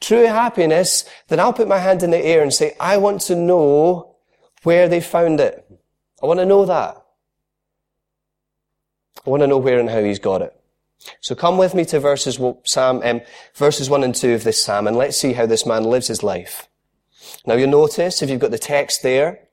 true 0.00 0.26
happiness, 0.26 1.04
then 1.28 1.40
I'll 1.40 1.52
put 1.52 1.68
my 1.68 1.78
hand 1.78 2.02
in 2.02 2.10
the 2.10 2.24
air 2.24 2.42
and 2.42 2.52
say, 2.52 2.74
I 2.78 2.98
want 2.98 3.22
to 3.22 3.36
know 3.36 4.16
where 4.62 4.88
they 4.88 5.00
found 5.00 5.40
it. 5.40 5.66
I 6.22 6.26
want 6.26 6.40
to 6.40 6.46
know 6.46 6.66
that. 6.66 7.02
I 9.26 9.30
want 9.30 9.42
to 9.42 9.46
know 9.46 9.58
where 9.58 9.78
and 9.78 9.90
how 9.90 10.02
he's 10.02 10.18
got 10.18 10.42
it. 10.42 10.54
So 11.20 11.34
come 11.34 11.56
with 11.56 11.74
me 11.74 11.84
to 11.86 12.00
verses, 12.00 12.38
Psalm, 12.64 13.00
um, 13.04 13.22
verses 13.54 13.88
1 13.88 14.04
and 14.04 14.14
2 14.14 14.34
of 14.34 14.44
this 14.44 14.62
psalm 14.62 14.86
and 14.86 14.96
let's 14.96 15.16
see 15.16 15.32
how 15.32 15.46
this 15.46 15.64
man 15.64 15.84
lives 15.84 16.08
his 16.08 16.22
life. 16.22 16.68
Now 17.46 17.54
you'll 17.54 17.70
notice, 17.70 18.22
if 18.22 18.28
you've 18.28 18.40
got 18.40 18.50
the 18.50 18.58
text 18.58 19.02
there, 19.02 19.48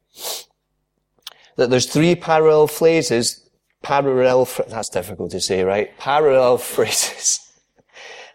that 1.56 1.70
there's 1.70 1.86
three 1.86 2.16
parallel 2.16 2.68
phrases, 2.68 3.47
parallel, 3.82 4.48
that's 4.68 4.90
difficult 4.90 5.32
to 5.32 5.42
say, 5.42 5.64
right? 5.64 5.98
Parallel 5.98 6.58
phrases. 6.74 7.40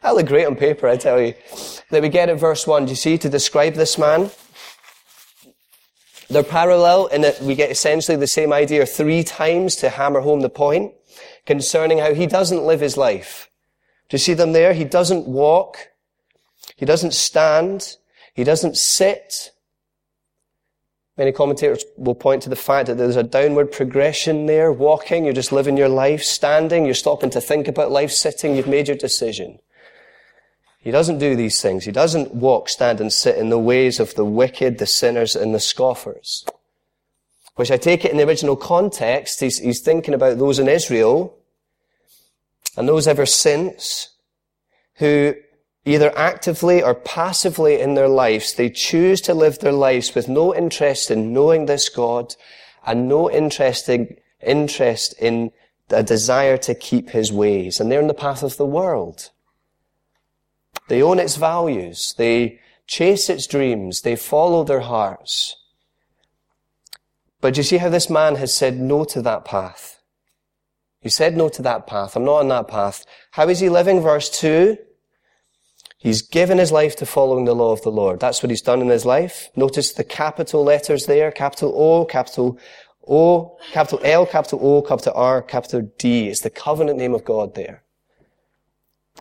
That 0.02 0.16
look 0.16 0.26
great 0.26 0.46
on 0.46 0.56
paper, 0.56 0.88
I 0.88 0.96
tell 0.96 1.20
you. 1.20 1.34
That 1.90 2.02
we 2.02 2.08
get 2.08 2.28
at 2.28 2.38
verse 2.38 2.66
1. 2.66 2.86
Do 2.86 2.90
you 2.90 2.96
see, 2.96 3.18
to 3.18 3.28
describe 3.28 3.74
this 3.74 3.98
man? 3.98 4.30
They're 6.28 6.42
parallel 6.42 7.06
in 7.08 7.20
that 7.20 7.40
we 7.42 7.54
get 7.54 7.70
essentially 7.70 8.16
the 8.16 8.26
same 8.26 8.52
idea 8.52 8.86
three 8.86 9.22
times 9.22 9.76
to 9.76 9.90
hammer 9.90 10.20
home 10.20 10.40
the 10.40 10.48
point 10.48 10.92
concerning 11.44 11.98
how 11.98 12.14
he 12.14 12.26
doesn't 12.26 12.64
live 12.64 12.80
his 12.80 12.96
life. 12.96 13.50
Do 14.08 14.14
you 14.14 14.18
see 14.18 14.34
them 14.34 14.52
there? 14.52 14.72
He 14.72 14.84
doesn't 14.84 15.26
walk. 15.26 15.88
He 16.76 16.86
doesn't 16.86 17.14
stand. 17.14 17.96
He 18.34 18.44
doesn't 18.44 18.76
sit. 18.76 19.50
Many 21.18 21.32
commentators 21.32 21.84
will 21.96 22.14
point 22.14 22.42
to 22.42 22.48
the 22.48 22.56
fact 22.56 22.86
that 22.86 22.96
there's 22.96 23.16
a 23.16 23.22
downward 23.22 23.70
progression 23.70 24.46
there. 24.46 24.72
Walking, 24.72 25.24
you're 25.24 25.34
just 25.34 25.52
living 25.52 25.76
your 25.76 25.88
life. 25.88 26.22
Standing, 26.24 26.86
you're 26.86 26.94
stopping 26.94 27.28
to 27.30 27.40
think 27.40 27.68
about 27.68 27.90
life. 27.90 28.10
Sitting, 28.10 28.56
you've 28.56 28.66
made 28.66 28.88
your 28.88 28.96
decision. 28.96 29.58
He 30.78 30.90
doesn't 30.90 31.18
do 31.18 31.36
these 31.36 31.60
things. 31.60 31.84
He 31.84 31.92
doesn't 31.92 32.34
walk, 32.34 32.68
stand, 32.68 33.00
and 33.00 33.12
sit 33.12 33.36
in 33.36 33.50
the 33.50 33.58
ways 33.58 34.00
of 34.00 34.14
the 34.14 34.24
wicked, 34.24 34.78
the 34.78 34.86
sinners, 34.86 35.36
and 35.36 35.54
the 35.54 35.60
scoffers. 35.60 36.44
Which 37.56 37.70
I 37.70 37.76
take 37.76 38.04
it 38.04 38.10
in 38.10 38.16
the 38.16 38.26
original 38.26 38.56
context, 38.56 39.40
he's, 39.40 39.58
he's 39.58 39.80
thinking 39.80 40.14
about 40.14 40.38
those 40.38 40.58
in 40.58 40.68
Israel 40.68 41.36
and 42.76 42.88
those 42.88 43.06
ever 43.06 43.26
since 43.26 44.08
who 44.94 45.34
either 45.84 46.16
actively 46.16 46.82
or 46.82 46.94
passively 46.94 47.80
in 47.80 47.94
their 47.94 48.08
lives, 48.08 48.54
they 48.54 48.70
choose 48.70 49.20
to 49.22 49.34
live 49.34 49.58
their 49.58 49.72
lives 49.72 50.14
with 50.14 50.28
no 50.28 50.54
interest 50.54 51.10
in 51.10 51.32
knowing 51.32 51.66
this 51.66 51.88
God 51.88 52.36
and 52.86 53.08
no 53.08 53.30
interest 53.30 53.88
in, 53.88 54.16
interest 54.40 55.14
in 55.18 55.50
a 55.90 56.02
desire 56.02 56.56
to 56.58 56.74
keep 56.74 57.10
his 57.10 57.32
ways. 57.32 57.80
And 57.80 57.90
they're 57.90 58.00
in 58.00 58.06
the 58.06 58.14
path 58.14 58.42
of 58.42 58.56
the 58.56 58.66
world. 58.66 59.30
They 60.88 61.02
own 61.02 61.18
its 61.18 61.36
values. 61.36 62.14
They 62.16 62.60
chase 62.86 63.28
its 63.28 63.46
dreams. 63.46 64.02
They 64.02 64.16
follow 64.16 64.64
their 64.64 64.80
hearts. 64.80 65.56
But 67.40 67.54
do 67.54 67.58
you 67.58 67.64
see 67.64 67.78
how 67.78 67.88
this 67.88 68.08
man 68.08 68.36
has 68.36 68.54
said 68.54 68.78
no 68.78 69.04
to 69.06 69.20
that 69.22 69.44
path? 69.44 70.00
He 71.00 71.08
said 71.08 71.36
no 71.36 71.48
to 71.48 71.62
that 71.62 71.88
path. 71.88 72.14
I'm 72.14 72.24
not 72.24 72.40
on 72.40 72.48
that 72.48 72.68
path. 72.68 73.04
How 73.32 73.48
is 73.48 73.58
he 73.58 73.68
living? 73.68 74.00
Verse 74.00 74.30
2. 74.30 74.78
He's 76.02 76.20
given 76.20 76.58
his 76.58 76.72
life 76.72 76.96
to 76.96 77.06
following 77.06 77.44
the 77.44 77.54
law 77.54 77.70
of 77.70 77.82
the 77.82 77.90
Lord. 77.92 78.18
That's 78.18 78.42
what 78.42 78.50
he's 78.50 78.60
done 78.60 78.80
in 78.80 78.88
his 78.88 79.06
life. 79.06 79.50
Notice 79.54 79.92
the 79.92 80.02
capital 80.02 80.64
letters 80.64 81.06
there. 81.06 81.30
Capital 81.30 81.72
O, 81.76 82.04
capital 82.04 82.58
O, 83.06 83.56
capital 83.72 84.00
L, 84.02 84.26
capital 84.26 84.58
O, 84.60 84.82
capital 84.82 85.12
R, 85.14 85.40
capital 85.42 85.92
D. 85.98 86.26
It's 86.26 86.40
the 86.40 86.50
covenant 86.50 86.98
name 86.98 87.14
of 87.14 87.24
God 87.24 87.54
there. 87.54 87.84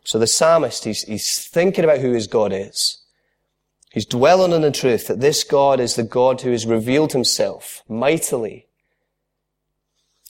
So 0.04 0.18
the 0.18 0.26
psalmist, 0.26 0.86
he's, 0.86 1.04
he's 1.04 1.46
thinking 1.46 1.84
about 1.84 2.00
who 2.00 2.14
his 2.14 2.26
God 2.26 2.52
is. 2.52 3.04
He's 3.92 4.08
dwelling 4.08 4.52
on 4.52 4.62
the 4.62 4.72
truth 4.72 5.06
that 5.06 5.20
this 5.20 5.44
God 5.44 5.80
is 5.80 5.96
the 5.96 6.02
God 6.02 6.42
who 6.42 6.50
has 6.50 6.66
revealed 6.66 7.14
himself 7.14 7.84
mightily 7.88 8.66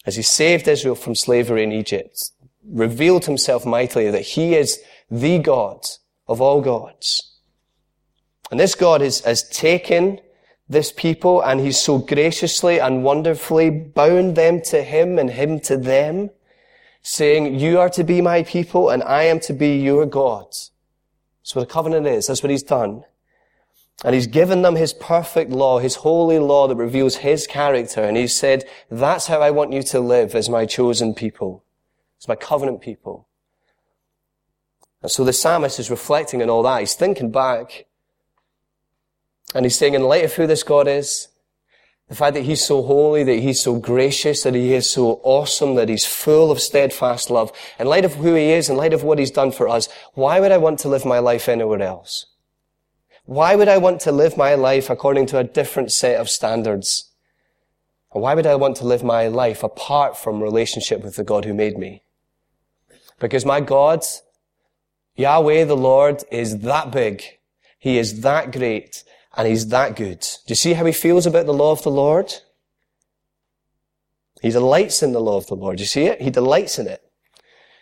as 0.05 0.17
he 0.17 0.22
saved 0.22 0.67
Israel 0.67 0.96
from 0.96 1.15
slavery 1.15 1.63
in 1.63 1.72
Egypt, 1.72 2.31
revealed 2.67 3.24
himself 3.24 3.65
mightily 3.65 4.12
that 4.12 4.22
he 4.22 4.55
is 4.55 4.81
the 5.10 5.39
God 5.39 5.86
of 6.32 6.42
all 6.42 6.62
gods. 6.62 7.38
And 8.50 8.60
this 8.60 8.74
God 8.74 9.02
is, 9.02 9.22
has 9.22 9.48
taken 9.50 10.20
this 10.68 10.92
people 10.92 11.42
and 11.42 11.60
he's 11.60 11.78
so 11.78 11.98
graciously 11.98 12.80
and 12.80 13.04
wonderfully 13.04 13.70
bound 13.70 14.36
them 14.36 14.62
to 14.62 14.82
him 14.84 15.20
and 15.20 15.32
him 15.32 15.60
to 15.62 15.76
them, 15.76 16.30
saying, 17.02 17.60
you 17.60 17.80
are 17.80 17.90
to 17.90 18.04
be 18.04 18.22
my 18.22 18.44
people 18.44 18.90
and 18.90 19.04
I 19.04 19.24
am 19.24 19.40
to 19.42 19.54
be 19.54 19.78
your 19.78 20.06
God. 20.06 20.46
That's 20.46 21.56
what 21.56 21.64
a 21.64 21.66
covenant 21.66 22.08
is. 22.08 22.28
That's 22.28 22.42
what 22.42 22.52
he's 22.52 22.64
done. 22.64 23.04
And 24.06 24.16
he's 24.16 24.28
given 24.28 24.62
them 24.62 24.76
his 24.76 24.94
perfect 24.94 25.52
law, 25.52 25.80
his 25.80 25.96
holy 25.96 26.40
law 26.40 26.68
that 26.68 26.76
reveals 26.76 27.18
his 27.18 27.46
character. 27.46 28.02
And 28.02 28.16
he 28.16 28.28
said, 28.28 28.64
that's 28.90 29.28
how 29.28 29.42
I 29.42 29.52
want 29.52 29.74
you 29.74 29.84
to 29.84 30.00
live 30.00 30.34
as 30.34 30.50
my 30.50 30.66
chosen 30.66 31.14
people, 31.14 31.64
as 32.20 32.28
my 32.28 32.36
covenant 32.36 32.82
people. 32.82 33.28
And 35.01 35.12
so 35.12 35.24
the 35.24 35.34
psalmist 35.34 35.79
is 35.79 35.89
reflecting 35.89 36.41
on 36.41 36.50
all 36.50 36.63
that. 36.63 36.79
He's 36.79 36.93
thinking 36.93 37.31
back. 37.31 37.86
And 39.53 39.65
he's 39.65 39.77
saying, 39.77 39.96
in 39.96 40.03
light 40.03 40.24
of 40.24 40.34
who 40.34 40.48
this 40.48 40.63
God 40.63 40.88
is, 40.88 41.27
the 42.08 42.15
fact 42.15 42.34
that 42.36 42.43
he's 42.43 42.63
so 42.63 42.84
holy, 42.84 43.24
that 43.24 43.39
he's 43.39 43.62
so 43.62 43.79
gracious, 43.79 44.43
that 44.43 44.53
he 44.53 44.74
is 44.74 44.89
so 44.89 45.22
awesome, 45.24 45.75
that 45.75 45.89
he's 45.89 46.05
full 46.05 46.51
of 46.51 46.60
steadfast 46.60 47.29
love, 47.29 47.51
in 47.79 47.88
light 47.88 48.05
of 48.05 48.15
who 48.15 48.36
he 48.36 48.51
is, 48.51 48.70
in 48.70 48.75
light 48.75 48.93
of 48.93 49.03
what 49.03 49.17
he's 49.17 49.31
done 49.31 49.51
for 49.51 49.67
us, 49.67 49.88
why 50.13 50.39
would 50.39 50.51
I 50.51 50.58
want 50.58 50.79
to 50.79 50.89
live 50.89 51.05
my 51.05 51.20
life 51.20 51.48
anywhere 51.48 51.81
else? 51.81 52.25
Why 53.24 53.55
would 53.55 53.70
I 53.70 53.77
want 53.77 54.01
to 54.01 54.12
live 54.12 54.36
my 54.36 54.55
life 54.55 54.89
according 54.89 55.27
to 55.27 55.38
a 55.38 55.43
different 55.43 55.91
set 55.91 56.20
of 56.20 56.29
standards? 56.29 57.12
And 58.13 58.22
why 58.22 58.36
would 58.36 58.46
I 58.46 58.55
want 58.55 58.75
to 58.77 58.86
live 58.86 59.03
my 59.03 59.27
life 59.27 59.63
apart 59.63 60.17
from 60.17 60.43
relationship 60.43 61.01
with 61.01 61.15
the 61.15 61.24
God 61.24 61.46
who 61.46 61.53
made 61.53 61.77
me? 61.77 62.03
Because 63.20 63.46
my 63.46 63.62
God 63.62 64.03
Yahweh, 65.22 65.66
the 65.66 65.78
Lord, 65.78 66.24
is 66.32 66.60
that 66.60 66.92
big. 66.92 67.24
He 67.80 67.98
is 67.98 68.22
that 68.22 68.51
great 68.51 69.04
and 69.36 69.48
he's 69.48 69.68
that 69.68 69.96
good. 69.96 70.22
Do 70.22 70.51
you 70.51 70.56
see 70.56 70.74
how 70.74 70.86
he 70.86 70.92
feels 70.92 71.25
about 71.25 71.46
the 71.46 71.54
law 71.54 71.72
of 71.72 71.84
the 71.84 71.92
Lord? 71.92 72.34
He 74.42 74.50
delights 74.50 75.04
in 75.04 75.13
the 75.13 75.22
law 75.22 75.38
of 75.38 75.48
the 75.48 75.56
Lord. 75.56 75.78
Do 75.78 75.84
you 75.84 75.88
see 75.88 76.06
it? 76.06 76.22
He 76.22 76.30
delights 76.30 76.80
in 76.80 76.88
it. 76.88 77.01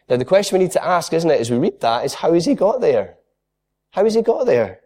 Now 0.09 0.17
the 0.17 0.25
question 0.25 0.57
we 0.57 0.65
need 0.65 0.73
to 0.73 0.85
ask, 0.85 1.13
isn't 1.13 1.29
it, 1.29 1.39
as 1.39 1.49
we 1.49 1.57
read 1.57 1.81
that, 1.81 2.05
is 2.05 2.15
how 2.15 2.33
has 2.33 2.45
he 2.45 2.55
got 2.55 2.81
there? 2.81 3.15
How 3.91 4.03
has 4.03 4.15
he 4.15 4.21
got 4.21 4.45
there? 4.45 4.81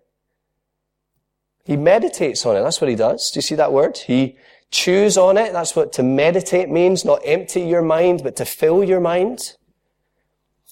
He 1.65 1.77
meditates 1.77 2.45
on 2.45 2.55
it. 2.57 2.61
That's 2.61 2.81
what 2.81 2.89
he 2.89 2.95
does. 2.95 3.31
Do 3.31 3.37
you 3.37 3.41
see 3.41 3.55
that 3.55 3.71
word? 3.71 3.97
He 3.97 4.37
chews 4.69 5.17
on 5.17 5.37
it. 5.37 5.53
That's 5.53 5.75
what 5.75 5.93
to 5.93 6.03
meditate 6.03 6.69
means. 6.69 7.05
Not 7.05 7.21
empty 7.23 7.61
your 7.61 7.81
mind, 7.81 8.21
but 8.23 8.35
to 8.37 8.45
fill 8.45 8.83
your 8.83 8.99
mind. 8.99 9.55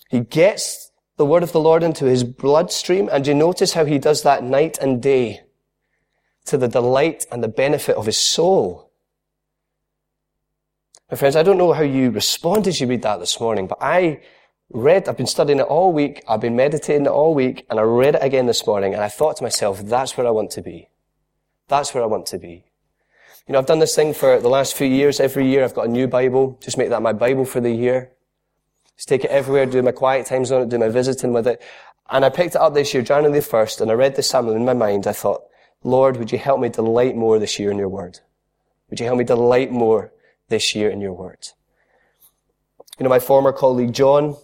He 0.09 0.19
gets 0.19 0.90
the 1.21 1.25
word 1.25 1.43
of 1.43 1.51
the 1.51 1.59
Lord 1.59 1.83
into 1.83 2.05
his 2.05 2.23
bloodstream. 2.23 3.07
And 3.11 3.27
you 3.27 3.35
notice 3.35 3.73
how 3.73 3.85
he 3.85 3.99
does 3.99 4.23
that 4.23 4.43
night 4.43 4.79
and 4.79 4.99
day 4.99 5.41
to 6.45 6.57
the 6.57 6.67
delight 6.67 7.27
and 7.31 7.43
the 7.43 7.47
benefit 7.47 7.95
of 7.95 8.07
his 8.07 8.17
soul. 8.17 8.89
My 11.11 11.17
friends, 11.17 11.35
I 11.35 11.43
don't 11.43 11.59
know 11.59 11.73
how 11.73 11.83
you 11.83 12.09
respond 12.09 12.67
as 12.67 12.81
you 12.81 12.87
read 12.87 13.03
that 13.03 13.19
this 13.19 13.39
morning, 13.39 13.67
but 13.67 13.77
I 13.79 14.21
read, 14.71 15.07
I've 15.07 15.15
been 15.15 15.27
studying 15.27 15.59
it 15.59 15.67
all 15.67 15.93
week, 15.93 16.23
I've 16.27 16.41
been 16.41 16.55
meditating 16.55 17.05
it 17.05 17.09
all 17.09 17.35
week, 17.35 17.67
and 17.69 17.79
I 17.79 17.83
read 17.83 18.15
it 18.15 18.23
again 18.23 18.47
this 18.47 18.65
morning, 18.65 18.95
and 18.95 19.03
I 19.03 19.07
thought 19.07 19.37
to 19.37 19.43
myself, 19.43 19.79
that's 19.83 20.17
where 20.17 20.25
I 20.25 20.31
want 20.31 20.49
to 20.51 20.63
be. 20.63 20.89
That's 21.67 21.93
where 21.93 22.01
I 22.01 22.07
want 22.07 22.25
to 22.27 22.39
be. 22.39 22.65
You 23.45 23.53
know, 23.53 23.59
I've 23.59 23.67
done 23.67 23.77
this 23.77 23.95
thing 23.95 24.15
for 24.15 24.39
the 24.39 24.49
last 24.49 24.73
few 24.73 24.87
years. 24.87 25.19
Every 25.19 25.47
year 25.47 25.63
I've 25.63 25.75
got 25.75 25.85
a 25.85 25.91
new 25.91 26.07
Bible. 26.07 26.57
Just 26.63 26.79
make 26.79 26.89
that 26.89 27.03
my 27.03 27.13
Bible 27.13 27.45
for 27.45 27.61
the 27.61 27.71
year. 27.71 28.11
Just 29.01 29.09
take 29.09 29.25
it 29.25 29.31
everywhere, 29.31 29.65
do 29.65 29.81
my 29.81 29.91
quiet 29.91 30.27
times 30.27 30.51
on 30.51 30.61
it, 30.61 30.69
do 30.69 30.77
my 30.77 30.87
visiting 30.87 31.33
with 31.33 31.47
it. 31.47 31.59
And 32.11 32.23
I 32.23 32.29
picked 32.29 32.53
it 32.53 32.61
up 32.61 32.75
this 32.75 32.93
year, 32.93 33.01
January 33.01 33.39
the 33.39 33.43
1st, 33.43 33.81
and 33.81 33.89
I 33.89 33.95
read 33.95 34.15
the 34.15 34.21
psalm 34.21 34.47
in 34.49 34.63
my 34.63 34.75
mind. 34.75 35.07
I 35.07 35.11
thought, 35.11 35.41
Lord, 35.83 36.17
would 36.17 36.31
you 36.31 36.37
help 36.37 36.59
me 36.59 36.69
delight 36.69 37.15
more 37.15 37.39
this 37.39 37.57
year 37.57 37.71
in 37.71 37.79
your 37.79 37.89
word? 37.89 38.19
Would 38.91 38.99
you 38.99 39.07
help 39.07 39.17
me 39.17 39.23
delight 39.23 39.71
more 39.71 40.13
this 40.49 40.75
year 40.75 40.87
in 40.87 41.01
your 41.01 41.13
word? 41.13 41.47
You 42.99 43.05
know, 43.05 43.09
my 43.09 43.17
former 43.17 43.51
colleague 43.51 43.91
John, 43.91 44.35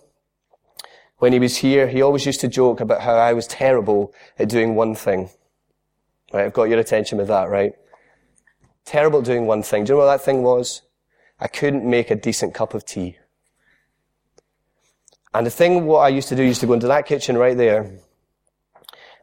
when 1.20 1.34
he 1.34 1.40
was 1.40 1.58
here, 1.58 1.88
he 1.88 2.02
always 2.02 2.26
used 2.26 2.42
to 2.42 2.48
joke 2.48 2.80
about 2.80 3.02
how 3.02 3.14
I 3.14 3.34
was 3.34 3.46
terrible 3.46 4.12
at 4.40 4.50
doing 4.50 4.74
one 4.74 4.96
thing. 4.96 5.30
Right, 6.34 6.46
I've 6.46 6.54
got 6.54 6.64
your 6.64 6.80
attention 6.80 7.20
with 7.20 7.28
that, 7.28 7.48
right? 7.52 7.74
Terrible 8.86 9.20
at 9.20 9.26
doing 9.26 9.46
one 9.46 9.62
thing. 9.62 9.84
Do 9.84 9.94
you 9.94 10.00
know 10.00 10.06
what 10.08 10.18
that 10.18 10.26
thing 10.26 10.42
was? 10.42 10.82
I 11.40 11.48
couldn't 11.48 11.88
make 11.88 12.10
a 12.10 12.16
decent 12.16 12.56
cup 12.56 12.74
of 12.74 12.88
tea. 12.88 13.20
And 15.38 15.46
the 15.46 15.52
thing 15.52 15.86
what 15.86 16.00
I 16.00 16.08
used 16.08 16.30
to 16.30 16.36
do, 16.36 16.42
used 16.42 16.62
to 16.62 16.66
go 16.66 16.74
into 16.74 16.88
that 16.88 17.06
kitchen 17.06 17.38
right 17.38 17.56
there. 17.56 18.00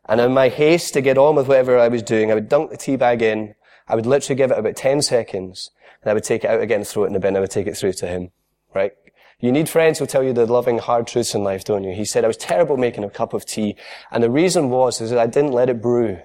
And 0.04 0.20
in 0.20 0.32
my 0.32 0.48
haste 0.48 0.94
to 0.94 1.00
get 1.00 1.18
on 1.18 1.34
with 1.34 1.48
whatever 1.48 1.76
I 1.76 1.88
was 1.88 2.04
doing, 2.04 2.30
I 2.30 2.34
would 2.34 2.48
dunk 2.48 2.70
the 2.70 2.76
tea 2.76 2.94
bag 2.94 3.20
in. 3.20 3.56
I 3.88 3.96
would 3.96 4.06
literally 4.06 4.36
give 4.36 4.52
it 4.52 4.58
about 4.58 4.76
10 4.76 5.02
seconds. 5.02 5.72
And 6.00 6.10
I 6.12 6.14
would 6.14 6.22
take 6.22 6.44
it 6.44 6.50
out 6.50 6.60
again, 6.60 6.84
throw 6.84 7.02
it 7.02 7.08
in 7.08 7.14
the 7.14 7.18
bin. 7.18 7.36
I 7.36 7.40
would 7.40 7.50
take 7.50 7.66
it 7.66 7.76
through 7.76 7.94
to 7.94 8.06
him. 8.06 8.30
Right? 8.72 8.92
You 9.40 9.50
need 9.50 9.68
friends 9.68 9.98
who'll 9.98 10.06
tell 10.06 10.22
you 10.22 10.32
the 10.32 10.46
loving, 10.46 10.78
hard 10.78 11.08
truths 11.08 11.34
in 11.34 11.42
life, 11.42 11.64
don't 11.64 11.82
you? 11.82 11.92
He 11.92 12.04
said, 12.04 12.22
I 12.22 12.28
was 12.28 12.36
terrible 12.36 12.76
making 12.76 13.02
a 13.02 13.10
cup 13.10 13.34
of 13.34 13.44
tea. 13.44 13.74
And 14.12 14.22
the 14.22 14.30
reason 14.30 14.70
was, 14.70 15.00
is 15.00 15.10
that 15.10 15.18
I 15.18 15.26
didn't 15.26 15.50
let 15.50 15.68
it 15.68 15.82
brew. 15.82 16.20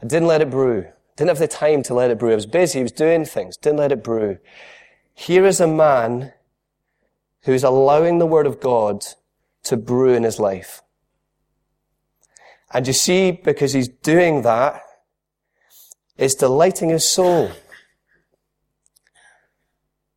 I 0.00 0.06
didn't 0.06 0.28
let 0.28 0.40
it 0.40 0.48
brew. 0.48 0.86
Didn't 1.16 1.28
have 1.28 1.38
the 1.38 1.46
time 1.46 1.82
to 1.82 1.92
let 1.92 2.10
it 2.10 2.18
brew. 2.18 2.32
I 2.32 2.36
was 2.36 2.46
busy. 2.46 2.78
I 2.78 2.84
was 2.84 2.92
doing 2.92 3.26
things. 3.26 3.58
Didn't 3.58 3.80
let 3.80 3.92
it 3.92 4.02
brew. 4.02 4.38
Here 5.12 5.44
is 5.44 5.60
a 5.60 5.66
man 5.66 6.32
who's 7.42 7.64
allowing 7.64 8.18
the 8.18 8.26
Word 8.26 8.46
of 8.46 8.60
God 8.60 9.04
to 9.64 9.76
brew 9.76 10.14
in 10.14 10.22
his 10.22 10.38
life. 10.38 10.82
And 12.72 12.86
you 12.86 12.92
see, 12.92 13.30
because 13.30 13.72
he's 13.72 13.88
doing 13.88 14.42
that, 14.42 14.82
it's 16.16 16.34
delighting 16.34 16.90
his 16.90 17.08
soul. 17.08 17.50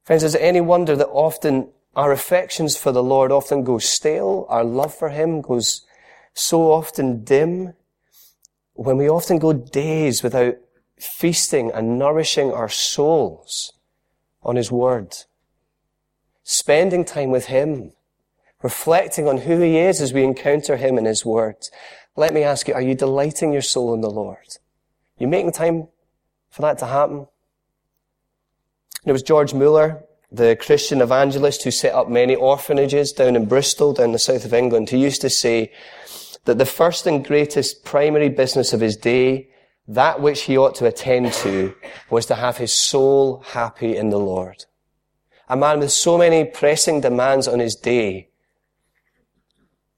Friends, 0.04 0.24
is 0.24 0.36
it 0.36 0.42
any 0.42 0.62
wonder 0.62 0.96
that 0.96 1.08
often 1.08 1.70
our 1.96 2.12
affections 2.12 2.78
for 2.78 2.92
the 2.92 3.04
Lord 3.04 3.32
often 3.32 3.64
go 3.64 3.78
stale. 3.78 4.46
Our 4.50 4.64
love 4.64 4.94
for 4.94 5.10
Him 5.10 5.42
goes 5.42 5.86
so 6.34 6.72
often 6.72 7.24
dim. 7.24 7.74
When 8.74 8.98
we 8.98 9.10
often 9.10 9.40
go 9.40 9.54
days 9.54 10.24
without 10.24 10.56
feasting 10.98 11.72
and 11.72 12.00
nourishing 12.00 12.52
our 12.52 12.70
souls 12.70 13.74
on 14.42 14.56
His 14.56 14.72
Word. 14.72 15.16
Spending 16.44 17.06
time 17.06 17.32
with 17.32 17.46
Him. 17.46 17.94
Reflecting 18.62 19.28
on 19.28 19.40
who 19.40 19.60
He 19.60 19.78
is 19.78 20.02
as 20.02 20.14
we 20.14 20.24
encounter 20.24 20.78
Him 20.78 20.98
in 20.98 21.06
His 21.06 21.26
Word. 21.26 21.56
Let 22.16 22.34
me 22.34 22.44
ask 22.44 22.68
you, 22.68 22.74
are 22.74 22.82
you 22.82 22.96
delighting 22.96 23.54
your 23.54 23.62
soul 23.62 23.94
in 23.94 24.02
the 24.02 24.10
Lord? 24.10 24.38
Are 24.38 25.20
you 25.20 25.28
making 25.28 25.54
time 25.54 25.88
for 26.50 26.62
that 26.64 26.78
to 26.80 26.86
happen? 26.86 27.28
It 29.06 29.12
was 29.12 29.24
George 29.24 29.54
Muller, 29.54 30.04
the 30.32 30.56
Christian 30.56 31.02
evangelist 31.02 31.64
who 31.64 31.72
set 31.72 31.94
up 31.94 32.10
many 32.10 32.36
orphanages 32.36 33.12
down 33.12 33.36
in 33.36 33.46
Bristol, 33.46 33.94
down 33.94 34.12
the 34.12 34.20
south 34.20 34.46
of 34.46 34.54
England, 34.54 34.90
He 34.90 34.98
used 34.98 35.22
to 35.22 35.30
say 35.30 35.72
that 36.46 36.58
the 36.58 36.66
first 36.66 37.06
and 37.06 37.26
greatest 37.26 37.84
primary 37.84 38.30
business 38.30 38.74
of 38.74 38.82
his 38.82 38.96
day, 38.96 39.50
that 39.88 40.22
which 40.22 40.44
he 40.44 40.58
ought 40.58 40.76
to 40.76 40.86
attend 40.86 41.34
to, 41.34 41.76
was 42.10 42.26
to 42.28 42.36
have 42.36 42.58
his 42.58 42.72
soul 42.72 43.44
happy 43.48 43.96
in 43.96 44.10
the 44.10 44.20
Lord. 44.20 44.66
A 45.52 45.56
man 45.56 45.80
with 45.80 45.92
so 45.92 46.18
many 46.18 46.46
pressing 46.46 47.02
demands 47.02 47.48
on 47.48 47.60
his 47.60 47.76
day. 47.76 48.30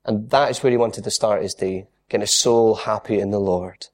And 0.04 0.30
that 0.32 0.52
is 0.52 0.62
where 0.62 0.72
he 0.72 0.78
wanted 0.78 1.06
to 1.06 1.12
start 1.12 1.44
his 1.44 1.54
day, 1.54 1.88
getting 2.10 2.22
his 2.22 2.34
soul 2.34 2.76
happy 2.76 3.20
in 3.20 3.32
the 3.32 3.40
Lord. 3.40 3.88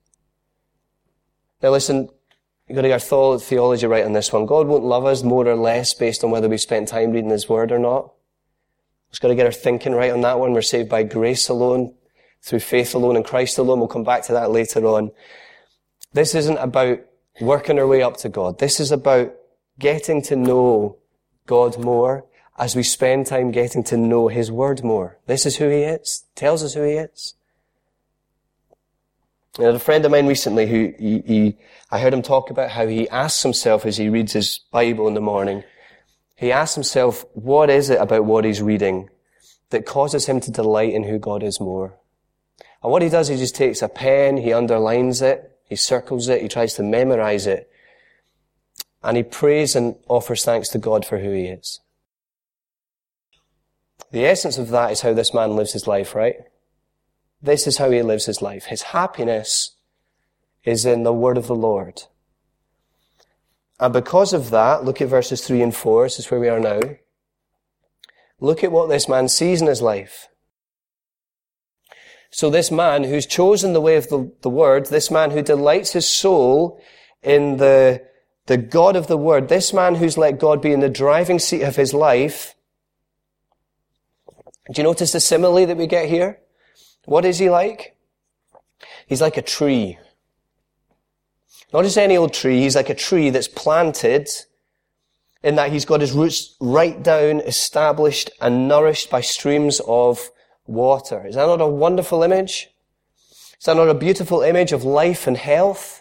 Now 1.61 1.69
listen, 1.69 2.09
You've 2.69 2.75
got 2.75 2.83
to 2.83 2.87
get 2.87 3.11
our 3.11 3.39
theology 3.39 3.87
right 3.87 4.05
on 4.05 4.13
this 4.13 4.31
one. 4.31 4.45
God 4.45 4.67
won't 4.67 4.83
love 4.83 5.03
us 5.03 5.23
more 5.23 5.47
or 5.47 5.55
less 5.55 5.95
based 5.95 6.23
on 6.23 6.29
whether 6.29 6.47
we 6.47 6.59
spent 6.59 6.87
time 6.87 7.11
reading 7.11 7.31
His 7.31 7.49
Word 7.49 7.71
or 7.71 7.79
not. 7.79 8.13
We've 9.11 9.19
got 9.19 9.29
to 9.29 9.35
get 9.35 9.47
our 9.47 9.51
thinking 9.51 9.93
right 9.93 10.11
on 10.11 10.21
that 10.21 10.37
one. 10.37 10.53
We're 10.53 10.61
saved 10.61 10.87
by 10.87 11.01
grace 11.01 11.49
alone, 11.49 11.95
through 12.43 12.59
faith 12.59 12.93
alone, 12.93 13.15
in 13.15 13.23
Christ 13.23 13.57
alone. 13.57 13.79
We'll 13.79 13.87
come 13.87 14.03
back 14.03 14.21
to 14.25 14.33
that 14.33 14.51
later 14.51 14.85
on. 14.85 15.09
This 16.13 16.35
isn't 16.35 16.57
about 16.57 16.99
working 17.41 17.79
our 17.79 17.87
way 17.87 18.03
up 18.03 18.17
to 18.17 18.29
God. 18.29 18.59
This 18.59 18.79
is 18.79 18.91
about 18.91 19.33
getting 19.79 20.21
to 20.23 20.35
know 20.35 20.98
God 21.49 21.83
more 21.83 22.25
as 22.59 22.75
we 22.75 22.83
spend 22.83 23.25
time 23.25 23.49
getting 23.49 23.83
to 23.85 23.97
know 23.97 24.27
His 24.27 24.51
Word 24.51 24.83
more. 24.83 25.17
This 25.25 25.47
is 25.47 25.55
who 25.55 25.67
He 25.67 25.81
is. 25.81 26.25
Tells 26.35 26.63
us 26.63 26.75
who 26.75 26.83
He 26.83 26.93
is. 26.93 27.33
I 29.57 29.63
had 29.63 29.73
a 29.73 29.79
friend 29.79 30.05
of 30.05 30.11
mine 30.11 30.27
recently 30.27 30.67
who 30.67 30.93
he, 30.99 31.23
he, 31.25 31.57
I 31.89 31.99
heard 31.99 32.13
him 32.13 32.21
talk 32.21 32.51
about 32.51 32.69
how 32.69 32.85
he 32.85 33.09
asks 33.09 33.41
himself 33.41 33.83
as 33.83 33.97
he 33.97 34.07
reads 34.07 34.33
his 34.33 34.59
Bible 34.71 35.07
in 35.07 35.15
the 35.15 35.21
morning, 35.21 35.63
he 36.35 36.51
asks 36.51 36.75
himself, 36.75 37.25
what 37.33 37.69
is 37.71 37.89
it 37.89 37.99
about 37.99 38.25
what 38.25 38.45
he's 38.45 38.61
reading 38.61 39.09
that 39.71 39.87
causes 39.87 40.27
him 40.27 40.39
to 40.41 40.51
delight 40.51 40.93
in 40.93 41.03
who 41.03 41.17
God 41.17 41.41
is 41.41 41.59
more? 41.59 41.97
And 42.83 42.91
what 42.91 43.01
he 43.01 43.09
does, 43.09 43.27
he 43.27 43.37
just 43.37 43.55
takes 43.55 43.81
a 43.81 43.89
pen, 43.89 44.37
he 44.37 44.53
underlines 44.53 45.21
it, 45.21 45.57
he 45.67 45.75
circles 45.75 46.29
it, 46.29 46.43
he 46.43 46.47
tries 46.47 46.75
to 46.75 46.83
memorize 46.83 47.47
it, 47.47 47.69
and 49.03 49.17
he 49.17 49.23
prays 49.23 49.75
and 49.75 49.95
offers 50.07 50.43
thanks 50.43 50.69
to 50.69 50.77
God 50.77 51.05
for 51.05 51.19
who 51.19 51.31
he 51.31 51.45
is. 51.45 51.79
The 54.11 54.25
essence 54.25 54.57
of 54.57 54.69
that 54.69 54.91
is 54.91 55.01
how 55.01 55.13
this 55.13 55.33
man 55.33 55.55
lives 55.55 55.73
his 55.73 55.87
life, 55.87 56.15
right? 56.15 56.35
This 57.41 57.67
is 57.67 57.77
how 57.77 57.91
he 57.91 58.01
lives 58.01 58.25
his 58.25 58.41
life. 58.41 58.65
His 58.65 58.81
happiness 58.81 59.75
is 60.63 60.85
in 60.85 61.03
the 61.03 61.13
word 61.13 61.37
of 61.37 61.47
the 61.47 61.55
Lord. 61.55 62.03
And 63.79 63.93
because 63.93 64.33
of 64.33 64.49
that, 64.49 64.83
look 64.83 64.99
at 64.99 65.07
verses 65.07 65.45
3 65.45 65.61
and 65.61 65.75
4. 65.75 66.05
This 66.05 66.19
is 66.19 66.31
where 66.31 66.39
we 66.39 66.49
are 66.49 66.59
now. 66.59 66.81
Look 68.41 68.63
at 68.63 68.71
what 68.71 68.89
this 68.89 69.07
man 69.07 69.29
sees 69.29 69.61
in 69.61 69.67
his 69.67 69.81
life. 69.81 70.27
So 72.31 72.49
this 72.49 72.69
man 72.69 73.05
who's 73.05 73.25
chosen 73.25 73.73
the 73.73 73.81
way 73.81 73.95
of 73.95 74.09
the, 74.09 74.31
the 74.41 74.49
word, 74.49 74.87
this 74.87 75.09
man 75.09 75.31
who 75.31 75.41
delights 75.41 75.93
his 75.93 76.07
soul 76.07 76.81
in 77.23 77.57
the, 77.57 78.05
the 78.49 78.57
God 78.57 78.95
of 78.95 79.05
the 79.05 79.15
word, 79.15 79.47
this 79.47 79.73
man 79.73 79.93
who's 79.93 80.17
let 80.17 80.39
God 80.39 80.59
be 80.59 80.73
in 80.73 80.79
the 80.79 80.89
driving 80.89 81.37
seat 81.37 81.61
of 81.61 81.75
his 81.75 81.93
life, 81.93 82.55
do 84.73 84.81
you 84.81 84.83
notice 84.83 85.11
the 85.11 85.19
simile 85.19 85.67
that 85.67 85.77
we 85.77 85.85
get 85.85 86.09
here? 86.09 86.39
What 87.05 87.25
is 87.25 87.37
he 87.37 87.51
like? 87.51 87.95
He's 89.05 89.21
like 89.21 89.37
a 89.37 89.43
tree. 89.43 89.99
Not 91.71 91.83
just 91.83 91.99
any 91.99 92.17
old 92.17 92.33
tree, 92.33 92.61
he's 92.61 92.75
like 92.75 92.89
a 92.89 92.95
tree 92.95 93.29
that's 93.29 93.47
planted 93.47 94.27
in 95.43 95.53
that 95.53 95.71
he's 95.71 95.85
got 95.85 96.01
his 96.01 96.13
roots 96.13 96.55
right 96.59 97.03
down, 97.03 97.41
established 97.41 98.31
and 98.41 98.67
nourished 98.67 99.11
by 99.11 99.21
streams 99.21 99.79
of 99.87 100.31
water. 100.65 101.23
Is 101.27 101.35
that 101.35 101.45
not 101.45 101.61
a 101.61 101.67
wonderful 101.67 102.23
image? 102.23 102.71
Is 103.59 103.65
that 103.65 103.75
not 103.75 103.89
a 103.89 103.93
beautiful 103.93 104.41
image 104.41 104.71
of 104.71 104.83
life 104.83 105.27
and 105.27 105.37
health? 105.37 105.98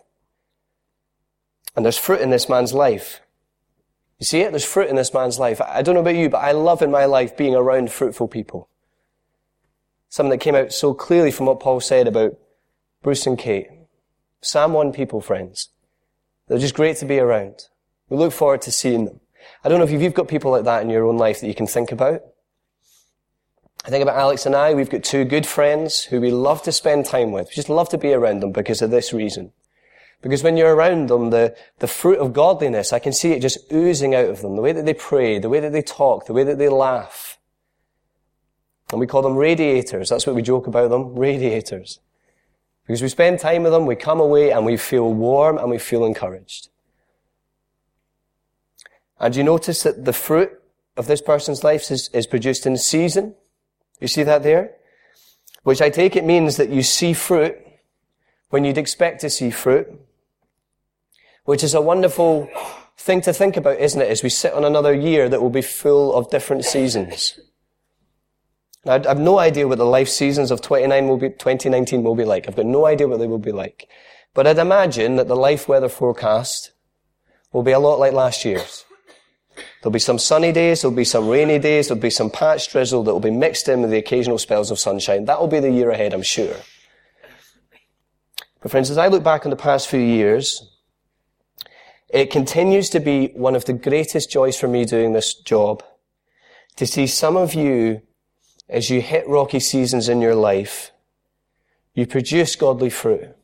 And 1.78 1.84
there's 1.84 1.96
fruit 1.96 2.20
in 2.20 2.30
this 2.30 2.48
man's 2.48 2.74
life. 2.74 3.20
You 4.18 4.26
see 4.26 4.40
it? 4.40 4.50
There's 4.50 4.64
fruit 4.64 4.88
in 4.88 4.96
this 4.96 5.14
man's 5.14 5.38
life. 5.38 5.60
I 5.60 5.80
don't 5.80 5.94
know 5.94 6.00
about 6.00 6.16
you, 6.16 6.28
but 6.28 6.38
I 6.38 6.50
love 6.50 6.82
in 6.82 6.90
my 6.90 7.04
life 7.04 7.36
being 7.36 7.54
around 7.54 7.92
fruitful 7.92 8.26
people. 8.26 8.68
Something 10.08 10.30
that 10.30 10.40
came 10.40 10.56
out 10.56 10.72
so 10.72 10.92
clearly 10.92 11.30
from 11.30 11.46
what 11.46 11.60
Paul 11.60 11.78
said 11.78 12.08
about 12.08 12.36
Bruce 13.00 13.28
and 13.28 13.38
Kate. 13.38 13.68
Psalm 14.40 14.72
1 14.72 14.90
people, 14.90 15.20
friends. 15.20 15.68
They're 16.48 16.58
just 16.58 16.74
great 16.74 16.96
to 16.96 17.06
be 17.06 17.20
around. 17.20 17.68
We 18.08 18.16
look 18.16 18.32
forward 18.32 18.62
to 18.62 18.72
seeing 18.72 19.04
them. 19.04 19.20
I 19.62 19.68
don't 19.68 19.78
know 19.78 19.84
if 19.84 19.92
you've 19.92 20.14
got 20.14 20.26
people 20.26 20.50
like 20.50 20.64
that 20.64 20.82
in 20.82 20.90
your 20.90 21.06
own 21.06 21.16
life 21.16 21.40
that 21.40 21.46
you 21.46 21.54
can 21.54 21.68
think 21.68 21.92
about. 21.92 22.22
I 23.84 23.90
think 23.90 24.02
about 24.02 24.18
Alex 24.18 24.46
and 24.46 24.56
I. 24.56 24.74
We've 24.74 24.90
got 24.90 25.04
two 25.04 25.24
good 25.24 25.46
friends 25.46 26.02
who 26.02 26.20
we 26.20 26.32
love 26.32 26.60
to 26.64 26.72
spend 26.72 27.06
time 27.06 27.30
with. 27.30 27.50
We 27.50 27.54
just 27.54 27.68
love 27.68 27.88
to 27.90 27.98
be 27.98 28.12
around 28.12 28.40
them 28.40 28.50
because 28.50 28.82
of 28.82 28.90
this 28.90 29.12
reason. 29.12 29.52
Because 30.20 30.42
when 30.42 30.57
you're 30.57 30.74
around 30.74 31.09
them, 31.09 31.31
the, 31.31 31.57
the 31.78 31.87
fruit 31.87 32.18
of 32.18 32.33
godliness, 32.33 32.92
I 32.92 32.98
can 32.98 33.12
see 33.12 33.33
it 33.33 33.40
just 33.40 33.72
oozing 33.72 34.14
out 34.14 34.28
of 34.28 34.42
them. 34.42 34.57
The 34.57 34.62
way 34.62 34.72
that 34.72 34.85
they 34.85 34.94
pray, 34.94 35.38
the 35.38 35.48
way 35.48 35.61
that 35.61 35.72
they 35.72 35.83
talk, 35.83 36.26
the 36.26 36.33
way 36.33 36.42
that 36.44 36.59
they 36.59 36.68
laugh. 36.68 37.38
And 38.90 38.98
we 38.98 39.07
call 39.07 39.22
them 39.22 39.37
radiators. 39.37 40.09
That's 40.09 40.26
what 40.26 40.35
we 40.35 40.42
joke 40.42 40.66
about 40.66 40.90
them. 40.90 41.14
Radiators. 41.14 42.00
Because 42.87 43.02
we 43.02 43.09
spend 43.09 43.38
time 43.38 43.62
with 43.62 43.72
them, 43.72 43.87
we 43.87 43.96
come 43.96 44.18
away 44.18 44.50
and 44.50 44.64
we 44.64 44.76
feel 44.76 45.12
warm 45.12 45.59
and 45.59 45.70
we 45.70 45.78
feel 45.78 46.04
encouraged. 46.04 46.68
And 49.20 49.37
you 49.37 49.44
notice 49.44 49.83
that 49.83 50.04
the 50.04 50.12
fruit 50.12 50.50
of 50.96 51.07
this 51.07 51.20
person's 51.20 51.62
life 51.62 51.90
is, 51.90 52.09
is 52.14 52.26
produced 52.26 52.66
in 52.66 52.76
season? 52.76 53.35
You 54.00 54.09
see 54.09 54.22
that 54.22 54.42
there? 54.42 54.74
Which 55.64 55.83
I 55.83 55.90
take 55.90 56.16
it 56.16 56.24
means 56.24 56.57
that 56.57 56.70
you 56.70 56.83
see 56.83 57.12
fruit 57.12 57.57
when 58.48 58.64
you'd 58.64 58.78
expect 58.78 59.20
to 59.20 59.31
see 59.31 59.50
fruit. 59.50 59.88
Which 61.48 61.64
is 61.64 61.72
a 61.72 61.80
wonderful 61.80 62.46
thing 62.98 63.22
to 63.22 63.32
think 63.32 63.56
about, 63.56 63.78
isn't 63.78 64.02
it? 64.02 64.11
As 64.11 64.22
we 64.22 64.28
sit 64.28 64.52
on 64.52 64.66
another 64.66 64.92
year 64.92 65.30
that 65.30 65.40
will 65.40 65.48
be 65.48 65.62
full 65.62 66.14
of 66.14 66.28
different 66.28 66.66
seasons. 66.66 67.40
I 68.84 69.00
have 69.08 69.18
no 69.18 69.38
idea 69.38 69.66
what 69.66 69.78
the 69.78 69.87
life 69.87 70.11
seasons 70.11 70.50
of 70.50 70.61
29 70.61 71.08
will 71.08 71.16
be, 71.16 71.30
2019 71.30 72.02
will 72.02 72.14
be 72.14 72.26
like. 72.26 72.46
I've 72.46 72.56
got 72.56 72.66
no 72.66 72.84
idea 72.84 73.08
what 73.08 73.18
they 73.18 73.26
will 73.26 73.38
be 73.38 73.50
like. 73.50 73.88
But 74.34 74.46
I'd 74.46 74.58
imagine 74.58 75.16
that 75.16 75.26
the 75.26 75.37
life 75.37 75.68
weather 75.68 75.88
forecast 75.88 76.72
will 77.50 77.62
be 77.62 77.72
a 77.72 77.78
lot 77.78 77.98
like 77.98 78.12
last 78.12 78.44
year's. 78.44 78.84
There'll 79.80 79.90
be 79.90 80.00
some 80.00 80.18
sunny 80.18 80.52
days, 80.52 80.82
there'll 80.82 80.94
be 80.94 81.04
some 81.04 81.30
rainy 81.30 81.58
days, 81.58 81.88
there'll 81.88 81.98
be 81.98 82.11
some 82.11 82.28
patch 82.28 82.70
drizzle 82.70 83.04
that 83.04 83.12
will 83.14 83.20
be 83.20 83.30
mixed 83.30 83.70
in 83.70 83.80
with 83.80 83.90
the 83.90 83.96
occasional 83.96 84.37
spells 84.37 84.70
of 84.70 84.78
sunshine. 84.78 85.24
That 85.24 85.40
will 85.40 85.48
be 85.48 85.61
the 85.61 85.70
year 85.70 85.88
ahead, 85.88 86.12
I'm 86.12 86.20
sure. 86.20 86.56
But 88.61 88.70
friends, 88.70 88.90
as 88.90 88.98
I 88.98 89.08
look 89.08 89.24
back 89.24 89.46
on 89.46 89.50
the 89.50 89.56
past 89.56 89.88
few 89.88 89.98
years, 89.98 90.67
it 92.10 92.30
continues 92.30 92.90
to 92.90 93.00
be 93.00 93.28
one 93.28 93.54
of 93.54 93.64
the 93.66 93.72
greatest 93.72 94.30
joys 94.30 94.58
for 94.58 94.68
me 94.68 94.84
doing 94.84 95.12
this 95.12 95.34
job 95.34 95.82
to 96.76 96.86
see 96.86 97.06
some 97.06 97.36
of 97.36 97.54
you 97.54 98.02
as 98.68 98.90
you 98.90 99.00
hit 99.00 99.28
rocky 99.28 99.60
seasons 99.60 100.08
in 100.08 100.20
your 100.20 100.34
life, 100.34 100.92
you 101.94 102.06
produce 102.06 102.54
godly 102.54 102.90
fruit. 102.90 103.34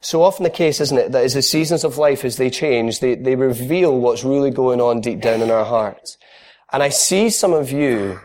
So 0.00 0.22
often 0.22 0.44
the 0.44 0.50
case, 0.50 0.80
isn't 0.80 0.98
it, 0.98 1.12
that 1.12 1.24
as 1.24 1.34
the 1.34 1.42
seasons 1.42 1.84
of 1.84 1.98
life, 1.98 2.24
as 2.24 2.36
they 2.36 2.50
change, 2.50 3.00
they, 3.00 3.14
they 3.14 3.36
reveal 3.36 3.98
what's 3.98 4.24
really 4.24 4.50
going 4.50 4.80
on 4.80 5.00
deep 5.00 5.20
down 5.20 5.42
in 5.42 5.50
our 5.50 5.64
hearts. 5.64 6.16
And 6.72 6.82
I 6.82 6.88
see 6.88 7.30
some 7.30 7.52
of 7.52 7.70
you 7.70 8.18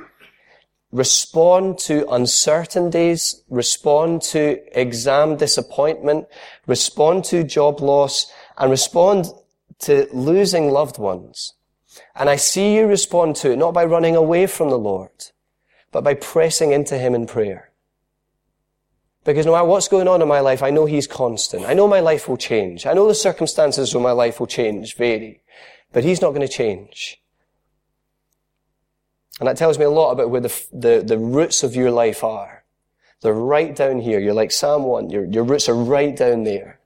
respond 0.91 1.77
to 1.77 2.09
uncertainties, 2.09 3.43
respond 3.49 4.21
to 4.23 4.59
exam 4.79 5.37
disappointment, 5.37 6.27
respond 6.65 7.25
to 7.25 7.43
job 7.43 7.81
loss, 7.81 8.31
and 8.59 8.69
respond 8.69 9.27
to 9.79 10.07
losing 10.11 10.69
loved 10.69 10.97
ones 10.97 11.53
and 12.15 12.29
I 12.29 12.35
see 12.35 12.75
you 12.75 12.87
respond 12.87 13.35
to 13.37 13.51
it 13.51 13.57
not 13.57 13.73
by 13.73 13.85
running 13.85 14.15
away 14.15 14.47
from 14.47 14.69
the 14.69 14.77
Lord, 14.77 15.11
but 15.91 16.03
by 16.03 16.13
pressing 16.13 16.71
into 16.71 16.97
Him 16.97 17.15
in 17.15 17.25
prayer. 17.25 17.71
Because 19.23 19.45
no 19.45 19.51
matter 19.51 19.65
what's 19.65 19.87
going 19.87 20.07
on 20.07 20.21
in 20.21 20.27
my 20.27 20.39
life, 20.39 20.63
I 20.63 20.69
know 20.69 20.85
He's 20.85 21.07
constant. 21.07 21.65
I 21.65 21.73
know 21.73 21.87
my 21.87 21.99
life 21.99 22.27
will 22.27 22.37
change. 22.37 22.85
I 22.85 22.93
know 22.93 23.07
the 23.07 23.15
circumstances 23.15 23.93
of 23.93 24.01
my 24.01 24.11
life 24.11 24.39
will 24.39 24.47
change, 24.47 24.95
vary. 24.95 25.41
But 25.91 26.03
He's 26.03 26.21
not 26.21 26.29
going 26.29 26.47
to 26.47 26.47
change. 26.47 27.21
And 29.39 29.47
that 29.47 29.57
tells 29.57 29.79
me 29.79 29.85
a 29.85 29.89
lot 29.89 30.11
about 30.11 30.29
where 30.29 30.41
the, 30.41 30.65
the, 30.71 31.03
the 31.05 31.17
roots 31.17 31.63
of 31.63 31.75
your 31.75 31.91
life 31.91 32.23
are. 32.23 32.63
They're 33.21 33.33
right 33.33 33.75
down 33.75 33.99
here. 33.99 34.19
You're 34.19 34.33
like 34.33 34.51
Psalm 34.51 34.83
1. 34.83 35.09
Your, 35.09 35.25
your 35.25 35.43
roots 35.43 35.69
are 35.69 35.75
right 35.75 36.15
down 36.15 36.43
there. 36.43 36.78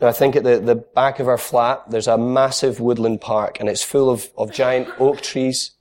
Now 0.00 0.08
I 0.08 0.12
think 0.12 0.36
at 0.36 0.44
the, 0.44 0.58
the 0.58 0.74
back 0.74 1.20
of 1.20 1.28
our 1.28 1.38
flat, 1.38 1.90
there's 1.90 2.08
a 2.08 2.18
massive 2.18 2.80
woodland 2.80 3.20
park 3.20 3.58
and 3.60 3.68
it's 3.68 3.82
full 3.82 4.10
of, 4.10 4.28
of 4.36 4.52
giant 4.52 4.88
oak 4.98 5.20
trees. 5.20 5.72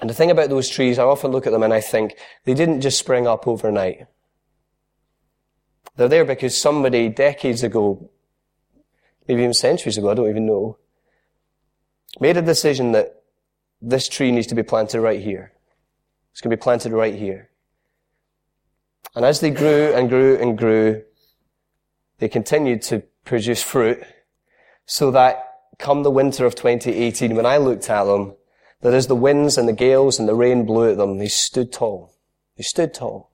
And 0.00 0.08
the 0.08 0.14
thing 0.14 0.30
about 0.30 0.50
those 0.50 0.68
trees, 0.68 0.98
I 0.98 1.04
often 1.04 1.32
look 1.32 1.46
at 1.46 1.52
them 1.52 1.62
and 1.62 1.72
I 1.72 1.80
think 1.80 2.16
they 2.44 2.54
didn't 2.54 2.82
just 2.82 2.98
spring 2.98 3.26
up 3.26 3.48
overnight. 3.48 4.06
They're 5.96 6.08
there 6.08 6.24
because 6.24 6.56
somebody 6.56 7.08
decades 7.08 7.62
ago, 7.62 8.10
maybe 9.26 9.42
even 9.42 9.54
centuries 9.54 9.96
ago, 9.96 10.10
I 10.10 10.14
don't 10.14 10.28
even 10.28 10.46
know, 10.46 10.78
made 12.20 12.36
a 12.36 12.42
decision 12.42 12.92
that 12.92 13.22
this 13.80 14.08
tree 14.08 14.30
needs 14.30 14.46
to 14.48 14.54
be 14.54 14.62
planted 14.62 15.00
right 15.00 15.20
here. 15.20 15.52
It's 16.32 16.40
going 16.40 16.50
to 16.50 16.56
be 16.56 16.62
planted 16.62 16.92
right 16.92 17.14
here. 17.14 17.50
And 19.14 19.24
as 19.24 19.40
they 19.40 19.50
grew 19.50 19.94
and 19.94 20.08
grew 20.08 20.36
and 20.36 20.58
grew, 20.58 21.02
they 22.18 22.28
continued 22.28 22.82
to 22.82 23.02
produce 23.24 23.62
fruit 23.62 24.02
so 24.86 25.10
that 25.10 25.46
come 25.78 26.02
the 26.02 26.10
winter 26.10 26.46
of 26.46 26.54
2018, 26.54 27.34
when 27.34 27.46
I 27.46 27.56
looked 27.58 27.90
at 27.90 28.04
them, 28.04 28.34
that 28.80 28.94
as 28.94 29.06
the 29.06 29.16
winds 29.16 29.58
and 29.58 29.68
the 29.68 29.72
gales 29.72 30.18
and 30.18 30.28
the 30.28 30.34
rain 30.34 30.64
blew 30.64 30.90
at 30.90 30.96
them, 30.96 31.18
they 31.18 31.28
stood 31.28 31.72
tall. 31.72 32.14
They 32.56 32.62
stood 32.62 32.94
tall. 32.94 33.30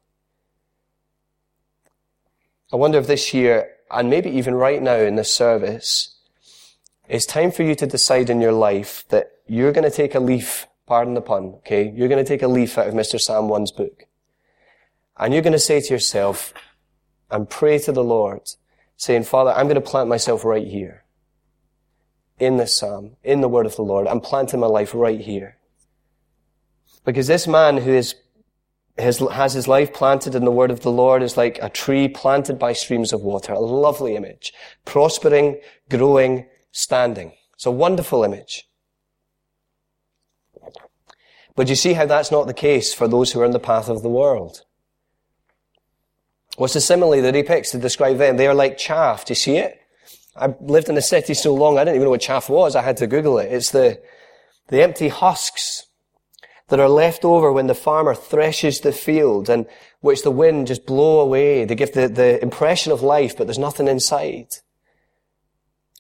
I 2.73 2.77
wonder 2.77 2.99
if 2.99 3.07
this 3.07 3.35
year, 3.35 3.69
and 3.91 4.09
maybe 4.09 4.31
even 4.31 4.55
right 4.55 4.83
now 4.83 4.97
in 4.97 5.17
this 5.17 5.33
service, 5.33 6.17
it's 7.09 7.27
time 7.27 7.53
for 7.53 7.63
you 7.63 7.75
to 7.75 7.87
decide 7.87 8.31
in 8.31 8.41
your 8.41 8.53
life 8.53 9.05
that 9.09 9.33
you're 9.47 9.73
going 9.73 9.89
to 9.89 9.95
take 9.95 10.15
a 10.15 10.21
leaf, 10.21 10.67
pardon 10.87 11.15
the 11.15 11.21
pun, 11.21 11.55
okay? 11.57 11.93
You're 11.95 12.09
going 12.09 12.25
to 12.25 12.29
take 12.29 12.43
a 12.43 12.49
leaf 12.49 12.79
out 12.79 12.89
of 12.89 12.95
Mr. 12.95 13.21
Psalm 13.21 13.49
1's 13.49 13.73
book. 13.73 14.07
And 15.19 15.35
you're 15.35 15.43
going 15.43 15.53
to 15.53 15.59
say 15.59 15.81
to 15.81 15.93
yourself 15.93 16.55
and 17.31 17.51
pray 17.51 17.79
to 17.81 17.93
the 17.93 18.03
Lord, 18.03 18.49
saying, 18.97 19.25
Father, 19.25 19.53
I'm 19.53 19.67
going 19.67 19.75
to 19.75 19.81
plant 19.81 20.09
myself 20.09 20.45
right 20.45 20.67
here. 20.67 21.05
In 22.39 22.57
this 22.57 22.77
psalm, 22.77 23.17
in 23.23 23.41
the 23.41 23.49
word 23.49 23.67
of 23.67 23.77
the 23.77 23.83
Lord. 23.83 24.07
I'm 24.07 24.21
planting 24.21 24.61
my 24.61 24.67
life 24.67 24.95
right 24.95 25.21
here. 25.21 25.59
Because 27.05 27.27
this 27.27 27.47
man 27.47 27.79
who 27.79 27.93
is 27.93 28.15
his, 28.97 29.19
has 29.19 29.55
his 29.55 29.69
life 29.69 29.93
planted 29.93 30.35
in 30.35 30.45
the 30.45 30.51
word 30.51 30.71
of 30.71 30.81
the 30.81 30.91
Lord 30.91 31.23
is 31.23 31.37
like 31.37 31.59
a 31.63 31.69
tree 31.69 32.09
planted 32.09 32.59
by 32.59 32.73
streams 32.73 33.13
of 33.13 33.23
water. 33.23 33.53
A 33.53 33.61
lovely 33.61 34.17
image. 34.17 34.53
Prospering, 34.85 35.61
growing, 35.89 36.47
standing. 36.73 37.33
It's 37.55 37.67
a 37.67 37.71
wonderful 37.71 38.25
image. 38.25 38.69
But 41.55 41.69
you 41.69 41.75
see 41.75 41.93
how 41.93 42.07
that's 42.07 42.31
not 42.31 42.47
the 42.47 42.55
case 42.55 42.95
for 42.95 43.09
those 43.09 43.33
who 43.33 43.41
are 43.41 43.45
in 43.45 43.53
the 43.53 43.59
path 43.59 43.89
of 43.89 44.03
the 44.03 44.09
world. 44.09 44.65
What's 46.57 46.75
the 46.75 46.81
simile 46.81 47.23
that 47.23 47.35
he 47.35 47.43
picks 47.43 47.71
to 47.71 47.79
describe 47.79 48.19
them? 48.19 48.37
They 48.37 48.47
are 48.47 48.55
like 48.55 48.77
chaff. 48.77 49.25
Do 49.25 49.33
you 49.33 49.37
see 49.37 49.57
it? 49.57 49.81
I 50.37 50.55
lived 50.61 50.89
in 50.89 50.95
the 50.95 51.03
city 51.03 51.35
so 51.35 51.55
long, 51.55 51.77
I 51.79 51.85
didn't 51.85 51.97
even 51.97 52.05
know 52.05 52.11
what 52.11 52.21
chaff 52.21 52.49
was. 52.49 52.75
I 52.75 52.83
had 52.83 52.97
to 52.99 53.07
Google 53.07 53.39
it. 53.39 53.53
It's 53.53 53.71
the, 53.71 54.01
the 54.69 54.83
empty 54.83 55.09
husks 55.09 55.87
that 56.69 56.81
are 56.81 56.89
left 56.89 57.25
over 57.25 57.53
when 57.53 57.67
the 57.67 57.75
farmer 57.75 58.15
threshes 58.15 58.81
the 58.81 58.93
field 58.93 59.51
and 59.51 59.67
which 60.01 60.23
the 60.23 60.31
wind 60.31 60.69
just 60.69 60.87
blow 60.87 61.21
away. 61.21 61.65
They 61.65 61.75
give 61.75 61.93
the, 61.93 62.09
the 62.09 62.43
impression 62.43 62.93
of 62.93 63.03
life, 63.03 63.37
but 63.37 63.47
there's 63.47 63.59
nothing 63.59 63.89
inside. 63.89 64.49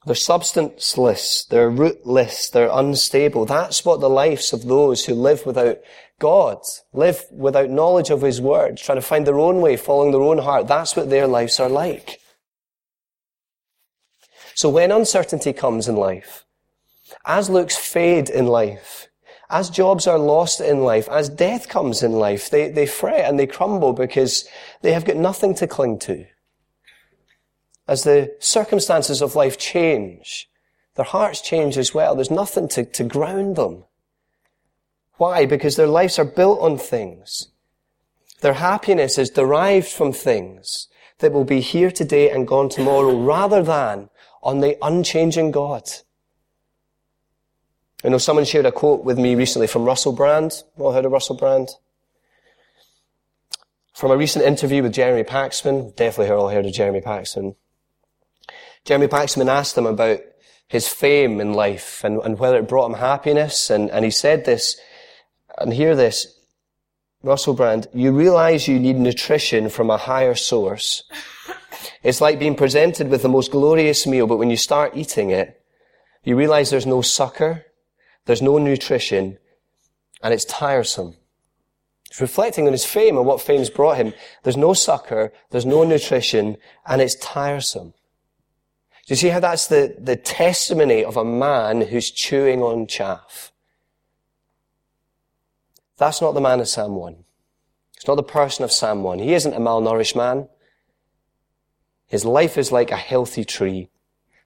They're 0.06 0.14
substanceless, 0.14 1.44
they're 1.44 1.70
rootless, 1.70 2.50
they're 2.50 2.70
unstable. 2.72 3.44
That's 3.44 3.84
what 3.84 4.00
the 4.00 4.10
lives 4.10 4.52
of 4.52 4.64
those 4.64 5.04
who 5.04 5.14
live 5.14 5.46
without 5.46 5.78
God, 6.22 6.58
live 6.92 7.24
without 7.32 7.68
knowledge 7.68 8.10
of 8.10 8.22
His 8.22 8.40
Word, 8.40 8.76
trying 8.76 8.96
to 8.96 9.02
find 9.02 9.26
their 9.26 9.40
own 9.40 9.60
way, 9.60 9.76
following 9.76 10.12
their 10.12 10.22
own 10.22 10.38
heart. 10.38 10.68
That's 10.68 10.94
what 10.94 11.10
their 11.10 11.26
lives 11.26 11.58
are 11.58 11.68
like. 11.68 12.20
So 14.54 14.68
when 14.68 14.92
uncertainty 14.92 15.52
comes 15.52 15.88
in 15.88 15.96
life, 15.96 16.44
as 17.26 17.50
looks 17.50 17.76
fade 17.76 18.30
in 18.30 18.46
life, 18.46 19.08
as 19.50 19.68
jobs 19.68 20.06
are 20.06 20.16
lost 20.16 20.60
in 20.60 20.84
life, 20.84 21.08
as 21.08 21.28
death 21.28 21.68
comes 21.68 22.04
in 22.04 22.12
life, 22.12 22.48
they, 22.50 22.70
they 22.70 22.86
fret 22.86 23.28
and 23.28 23.36
they 23.36 23.48
crumble 23.48 23.92
because 23.92 24.48
they 24.80 24.92
have 24.92 25.04
got 25.04 25.16
nothing 25.16 25.56
to 25.56 25.66
cling 25.66 25.98
to. 25.98 26.24
As 27.88 28.04
the 28.04 28.32
circumstances 28.38 29.22
of 29.22 29.34
life 29.34 29.58
change, 29.58 30.48
their 30.94 31.04
hearts 31.04 31.40
change 31.40 31.76
as 31.76 31.92
well. 31.92 32.14
There's 32.14 32.30
nothing 32.30 32.68
to, 32.68 32.84
to 32.84 33.02
ground 33.02 33.56
them. 33.56 33.86
Why? 35.22 35.46
Because 35.46 35.76
their 35.76 35.86
lives 35.86 36.18
are 36.18 36.24
built 36.24 36.58
on 36.58 36.76
things. 36.76 37.52
Their 38.40 38.54
happiness 38.54 39.18
is 39.18 39.30
derived 39.30 39.86
from 39.86 40.12
things 40.12 40.88
that 41.20 41.30
will 41.30 41.44
be 41.44 41.60
here 41.60 41.92
today 41.92 42.28
and 42.28 42.44
gone 42.44 42.68
tomorrow 42.68 43.16
rather 43.16 43.62
than 43.62 44.10
on 44.42 44.58
the 44.58 44.76
unchanging 44.82 45.52
God. 45.52 45.88
I 48.02 48.08
know 48.08 48.18
someone 48.18 48.44
shared 48.44 48.66
a 48.66 48.72
quote 48.72 49.04
with 49.04 49.16
me 49.16 49.36
recently 49.36 49.68
from 49.68 49.84
Russell 49.84 50.10
Brand. 50.12 50.64
All 50.76 50.90
heard 50.90 51.04
of 51.04 51.12
Russell 51.12 51.36
Brand? 51.36 51.68
From 53.94 54.10
a 54.10 54.16
recent 54.16 54.44
interview 54.44 54.82
with 54.82 54.92
Jeremy 54.92 55.22
Paxman. 55.22 55.94
Definitely 55.94 56.34
all 56.34 56.48
heard 56.48 56.66
of 56.66 56.72
Jeremy 56.72 57.00
Paxman. 57.00 57.54
Jeremy 58.84 59.06
Paxman 59.06 59.46
asked 59.46 59.78
him 59.78 59.86
about 59.86 60.18
his 60.66 60.88
fame 60.88 61.40
in 61.40 61.54
life 61.54 62.02
and, 62.02 62.20
and 62.24 62.40
whether 62.40 62.56
it 62.56 62.68
brought 62.68 62.90
him 62.90 62.98
happiness. 62.98 63.70
And, 63.70 63.88
and 63.92 64.04
he 64.04 64.10
said 64.10 64.46
this, 64.46 64.80
and 65.58 65.72
hear 65.72 65.94
this, 65.94 66.38
Russell 67.22 67.54
Brand, 67.54 67.86
you 67.94 68.12
realize 68.12 68.66
you 68.66 68.80
need 68.80 68.96
nutrition 68.96 69.68
from 69.68 69.90
a 69.90 69.96
higher 69.96 70.34
source. 70.34 71.04
It's 72.02 72.20
like 72.20 72.38
being 72.38 72.56
presented 72.56 73.08
with 73.08 73.22
the 73.22 73.28
most 73.28 73.52
glorious 73.52 74.06
meal, 74.06 74.26
but 74.26 74.38
when 74.38 74.50
you 74.50 74.56
start 74.56 74.96
eating 74.96 75.30
it, 75.30 75.60
you 76.24 76.36
realize 76.36 76.70
there's 76.70 76.86
no 76.86 77.02
succor, 77.02 77.64
there's 78.26 78.42
no 78.42 78.58
nutrition, 78.58 79.38
and 80.22 80.34
it's 80.34 80.44
tiresome. 80.44 81.16
Reflecting 82.20 82.66
on 82.66 82.72
his 82.72 82.84
fame 82.84 83.16
and 83.16 83.26
what 83.26 83.40
fame's 83.40 83.70
brought 83.70 83.96
him. 83.96 84.12
There's 84.42 84.56
no 84.56 84.74
succor, 84.74 85.32
there's 85.50 85.64
no 85.64 85.84
nutrition, 85.84 86.56
and 86.86 87.00
it's 87.00 87.14
tiresome. 87.14 87.94
Do 89.06 89.14
you 89.14 89.16
see 89.16 89.28
how 89.28 89.40
that's 89.40 89.68
the, 89.68 89.96
the 89.98 90.16
testimony 90.16 91.04
of 91.04 91.16
a 91.16 91.24
man 91.24 91.82
who's 91.82 92.10
chewing 92.10 92.62
on 92.62 92.86
chaff? 92.86 93.51
That's 96.02 96.20
not 96.20 96.34
the 96.34 96.40
man 96.40 96.58
of 96.58 96.68
Psalm 96.68 96.96
1. 96.96 97.14
It's 97.94 98.08
not 98.08 98.16
the 98.16 98.24
person 98.24 98.64
of 98.64 98.72
Psalm 98.72 99.04
1. 99.04 99.20
He 99.20 99.34
isn't 99.34 99.54
a 99.54 99.60
malnourished 99.60 100.16
man. 100.16 100.48
His 102.08 102.24
life 102.24 102.58
is 102.58 102.72
like 102.72 102.90
a 102.90 102.96
healthy 102.96 103.44
tree 103.44 103.88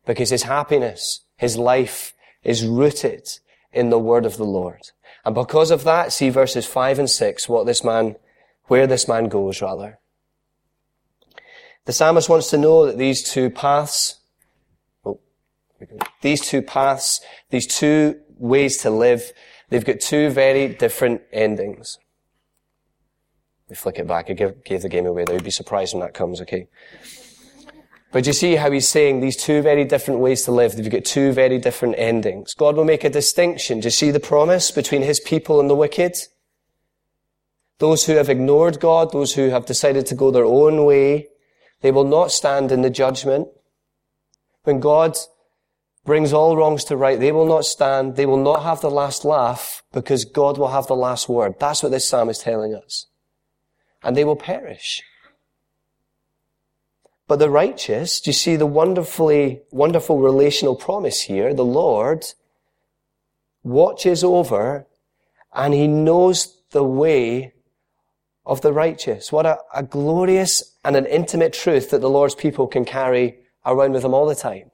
because 0.04 0.28
his 0.28 0.42
happiness, 0.42 1.22
his 1.38 1.56
life 1.56 2.12
is 2.42 2.66
rooted 2.66 3.26
in 3.72 3.88
the 3.88 3.98
word 3.98 4.26
of 4.26 4.36
the 4.36 4.44
Lord. 4.44 4.90
And 5.24 5.34
because 5.34 5.70
of 5.70 5.84
that, 5.84 6.12
see 6.12 6.28
verses 6.28 6.66
5 6.66 6.98
and 6.98 7.08
6, 7.08 7.48
what 7.48 7.64
this 7.64 7.82
man, 7.82 8.16
where 8.64 8.86
this 8.86 9.08
man 9.08 9.28
goes 9.28 9.62
rather. 9.62 9.98
The 11.86 11.94
psalmist 11.94 12.28
wants 12.28 12.50
to 12.50 12.58
know 12.58 12.84
that 12.84 12.98
these 12.98 13.22
two 13.22 13.48
paths, 13.48 14.18
oh, 15.06 15.20
these 16.20 16.42
two 16.42 16.60
paths, 16.60 17.22
these 17.48 17.66
two 17.66 18.20
ways 18.36 18.76
to 18.82 18.90
live, 18.90 19.32
they've 19.68 19.84
got 19.84 20.00
two 20.00 20.30
very 20.30 20.68
different 20.68 21.22
endings. 21.32 21.98
Me 23.68 23.74
flick 23.74 23.98
it 23.98 24.06
back. 24.06 24.30
I 24.30 24.34
gave, 24.34 24.62
gave 24.64 24.82
the 24.82 24.88
game 24.88 25.06
away 25.06 25.24
there. 25.24 25.34
You'd 25.34 25.44
be 25.44 25.50
surprised 25.50 25.94
when 25.94 26.00
that 26.00 26.14
comes, 26.14 26.40
okay? 26.42 26.68
But 28.12 28.26
you 28.26 28.32
see 28.32 28.54
how 28.56 28.70
he's 28.70 28.88
saying 28.88 29.20
these 29.20 29.36
two 29.36 29.60
very 29.60 29.84
different 29.84 30.20
ways 30.20 30.42
to 30.44 30.52
live. 30.52 30.76
They've 30.76 30.88
got 30.88 31.04
two 31.04 31.32
very 31.32 31.58
different 31.58 31.96
endings. 31.98 32.54
God 32.54 32.76
will 32.76 32.84
make 32.84 33.04
a 33.04 33.10
distinction. 33.10 33.80
Do 33.80 33.86
you 33.86 33.90
see 33.90 34.10
the 34.10 34.20
promise 34.20 34.70
between 34.70 35.02
his 35.02 35.20
people 35.20 35.60
and 35.60 35.68
the 35.68 35.74
wicked? 35.74 36.16
Those 37.78 38.06
who 38.06 38.14
have 38.14 38.30
ignored 38.30 38.80
God, 38.80 39.12
those 39.12 39.34
who 39.34 39.50
have 39.50 39.66
decided 39.66 40.06
to 40.06 40.14
go 40.14 40.30
their 40.30 40.44
own 40.44 40.84
way, 40.84 41.28
they 41.82 41.90
will 41.90 42.04
not 42.04 42.32
stand 42.32 42.72
in 42.72 42.82
the 42.82 42.90
judgment. 42.90 43.48
When 44.62 44.80
God 44.80 45.16
brings 46.06 46.32
all 46.32 46.56
wrongs 46.56 46.84
to 46.84 46.96
right, 46.96 47.18
they 47.18 47.32
will 47.32 47.44
not 47.44 47.64
stand, 47.64 48.16
they 48.16 48.26
will 48.26 48.42
not 48.42 48.62
have 48.62 48.80
the 48.80 48.90
last 48.90 49.24
laugh 49.24 49.82
because 49.92 50.24
God 50.24 50.56
will 50.56 50.68
have 50.68 50.86
the 50.86 50.96
last 50.96 51.28
word. 51.28 51.56
That's 51.58 51.82
what 51.82 51.92
this 51.92 52.08
psalm 52.08 52.30
is 52.30 52.38
telling 52.38 52.74
us. 52.74 53.06
And 54.02 54.16
they 54.16 54.24
will 54.24 54.36
perish. 54.36 55.02
But 57.28 57.40
the 57.40 57.50
righteous, 57.50 58.20
do 58.20 58.30
you 58.30 58.34
see 58.34 58.54
the 58.54 58.66
wonderfully, 58.66 59.62
wonderful 59.72 60.20
relational 60.20 60.76
promise 60.76 61.22
here? 61.22 61.52
The 61.52 61.64
Lord 61.64 62.24
watches 63.64 64.22
over 64.22 64.86
and 65.52 65.74
he 65.74 65.88
knows 65.88 66.62
the 66.70 66.84
way 66.84 67.52
of 68.44 68.60
the 68.60 68.72
righteous. 68.72 69.32
What 69.32 69.44
a, 69.44 69.58
a 69.74 69.82
glorious 69.82 70.76
and 70.84 70.94
an 70.94 71.06
intimate 71.06 71.52
truth 71.52 71.90
that 71.90 72.00
the 72.00 72.08
Lord's 72.08 72.36
people 72.36 72.68
can 72.68 72.84
carry 72.84 73.38
around 73.64 73.92
with 73.92 74.02
them 74.02 74.14
all 74.14 74.26
the 74.26 74.36
time. 74.36 74.70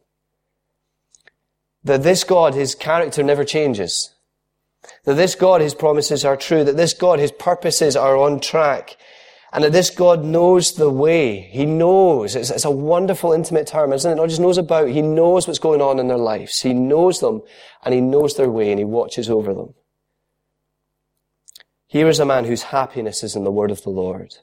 That 1.84 2.02
this 2.02 2.24
God, 2.24 2.54
his 2.54 2.74
character 2.74 3.22
never 3.22 3.44
changes. 3.44 4.14
That 5.04 5.14
this 5.14 5.34
God, 5.34 5.60
His 5.60 5.74
promises 5.74 6.24
are 6.24 6.36
true. 6.36 6.64
That 6.64 6.76
this 6.76 6.94
God, 6.94 7.18
His 7.18 7.32
purposes 7.32 7.96
are 7.96 8.16
on 8.16 8.40
track. 8.40 8.96
And 9.52 9.64
that 9.64 9.72
this 9.72 9.90
God 9.90 10.24
knows 10.24 10.74
the 10.74 10.90
way. 10.90 11.40
He 11.40 11.66
knows. 11.66 12.34
It's, 12.34 12.50
it's, 12.50 12.64
a 12.64 12.70
wonderful, 12.70 13.32
intimate 13.32 13.66
term, 13.66 13.92
isn't 13.92 14.10
it? 14.10 14.14
Not 14.14 14.28
just 14.28 14.40
knows 14.40 14.58
about, 14.58 14.88
He 14.88 15.02
knows 15.02 15.46
what's 15.46 15.58
going 15.58 15.80
on 15.80 15.98
in 15.98 16.08
their 16.08 16.16
lives. 16.16 16.60
He 16.60 16.72
knows 16.72 17.20
them, 17.20 17.42
and 17.84 17.94
He 17.94 18.00
knows 18.00 18.36
their 18.36 18.50
way, 18.50 18.70
and 18.70 18.78
He 18.78 18.84
watches 18.84 19.28
over 19.28 19.52
them. 19.52 19.74
Here 21.86 22.08
is 22.08 22.18
a 22.18 22.24
man 22.24 22.46
whose 22.46 22.62
happiness 22.64 23.22
is 23.22 23.36
in 23.36 23.44
the 23.44 23.52
word 23.52 23.70
of 23.70 23.82
the 23.82 23.90
Lord. 23.90 24.36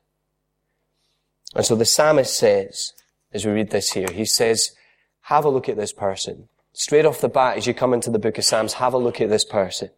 And 1.55 1.65
so 1.65 1.75
the 1.75 1.85
psalmist 1.85 2.37
says, 2.37 2.93
as 3.33 3.43
we 3.43 3.51
read 3.51 3.71
this 3.71 3.93
here, 3.93 4.11
he 4.11 4.25
says, 4.25 4.75
have 5.21 5.45
a 5.45 5.49
look 5.49 5.67
at 5.67 5.75
this 5.75 5.91
person. 5.91 6.47
Straight 6.79 7.05
off 7.05 7.19
the 7.19 7.27
bat, 7.27 7.57
as 7.57 7.67
you 7.67 7.73
come 7.73 7.93
into 7.93 8.09
the 8.09 8.17
book 8.17 8.37
of 8.37 8.45
Psalms, 8.45 8.75
have 8.75 8.93
a 8.93 8.97
look 8.97 9.19
at 9.19 9.27
this 9.27 9.43
person. 9.43 9.89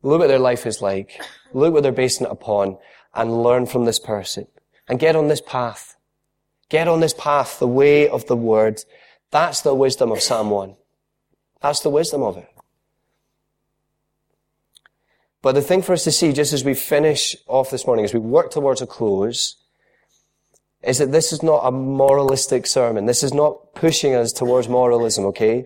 Look 0.00 0.18
what 0.18 0.28
their 0.28 0.38
life 0.38 0.64
is 0.64 0.80
like. 0.80 1.20
Look 1.52 1.74
what 1.74 1.82
they're 1.82 1.92
basing 1.92 2.26
it 2.26 2.32
upon 2.32 2.78
and 3.12 3.42
learn 3.42 3.66
from 3.66 3.84
this 3.84 3.98
person 3.98 4.46
and 4.88 4.98
get 4.98 5.14
on 5.14 5.28
this 5.28 5.42
path. 5.42 5.98
Get 6.70 6.88
on 6.88 7.00
this 7.00 7.12
path, 7.12 7.58
the 7.58 7.68
way 7.68 8.08
of 8.08 8.26
the 8.28 8.34
word. 8.36 8.82
That's 9.30 9.60
the 9.60 9.74
wisdom 9.74 10.10
of 10.10 10.22
Psalm 10.22 10.48
1. 10.48 10.74
That's 11.60 11.80
the 11.80 11.90
wisdom 11.90 12.22
of 12.22 12.38
it. 12.38 12.48
But 15.42 15.52
the 15.52 15.60
thing 15.60 15.82
for 15.82 15.92
us 15.92 16.04
to 16.04 16.12
see, 16.12 16.32
just 16.32 16.54
as 16.54 16.64
we 16.64 16.72
finish 16.72 17.36
off 17.46 17.68
this 17.68 17.86
morning, 17.86 18.06
as 18.06 18.14
we 18.14 18.20
work 18.20 18.50
towards 18.50 18.80
a 18.80 18.86
close, 18.86 19.56
is 20.86 20.98
that 20.98 21.12
this 21.12 21.32
is 21.32 21.42
not 21.42 21.62
a 21.64 21.70
moralistic 21.70 22.66
sermon. 22.66 23.06
This 23.06 23.22
is 23.22 23.32
not 23.32 23.74
pushing 23.74 24.14
us 24.14 24.32
towards 24.32 24.68
moralism, 24.68 25.24
okay? 25.26 25.64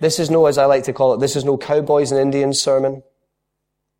This 0.00 0.18
is 0.18 0.30
no, 0.30 0.46
as 0.46 0.58
I 0.58 0.66
like 0.66 0.84
to 0.84 0.92
call 0.92 1.14
it, 1.14 1.20
this 1.20 1.36
is 1.36 1.44
no 1.44 1.56
cowboys 1.56 2.12
and 2.12 2.20
Indians 2.20 2.60
sermon. 2.60 3.02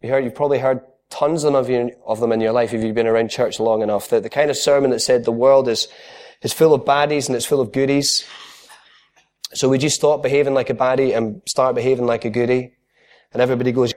You 0.00 0.10
heard, 0.10 0.24
you've 0.24 0.34
probably 0.34 0.58
heard 0.58 0.80
tons 1.10 1.44
of, 1.44 1.70
you, 1.70 1.92
of 2.06 2.20
them 2.20 2.32
in 2.32 2.40
your 2.40 2.52
life 2.52 2.72
if 2.72 2.82
you've 2.82 2.94
been 2.94 3.06
around 3.06 3.30
church 3.30 3.60
long 3.60 3.82
enough. 3.82 4.08
The, 4.08 4.20
the 4.20 4.30
kind 4.30 4.50
of 4.50 4.56
sermon 4.56 4.90
that 4.90 5.00
said 5.00 5.24
the 5.24 5.32
world 5.32 5.68
is, 5.68 5.88
is 6.42 6.52
full 6.52 6.74
of 6.74 6.82
baddies 6.82 7.28
and 7.28 7.36
it's 7.36 7.46
full 7.46 7.60
of 7.60 7.72
goodies. 7.72 8.24
So 9.54 9.68
would 9.68 9.82
you 9.82 9.90
stop 9.90 10.22
behaving 10.22 10.54
like 10.54 10.70
a 10.70 10.74
baddie 10.74 11.16
and 11.16 11.42
start 11.46 11.74
behaving 11.74 12.06
like 12.06 12.24
a 12.24 12.30
goodie? 12.30 12.74
And 13.32 13.40
everybody 13.40 13.72
goes, 13.72 13.91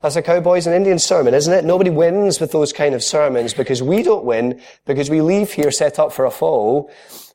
that's 0.00 0.16
a 0.16 0.22
cowboys 0.22 0.66
and 0.66 0.74
Indians 0.74 1.04
sermon, 1.04 1.34
isn't 1.34 1.52
it? 1.52 1.64
Nobody 1.64 1.90
wins 1.90 2.40
with 2.40 2.52
those 2.52 2.72
kind 2.72 2.94
of 2.94 3.02
sermons 3.02 3.52
because 3.52 3.82
we 3.82 4.02
don't 4.02 4.24
win 4.24 4.60
because 4.86 5.10
we 5.10 5.20
leave 5.20 5.52
here 5.52 5.70
set 5.70 5.98
up 5.98 6.12
for 6.12 6.24
a 6.24 6.30
fall. 6.30 6.90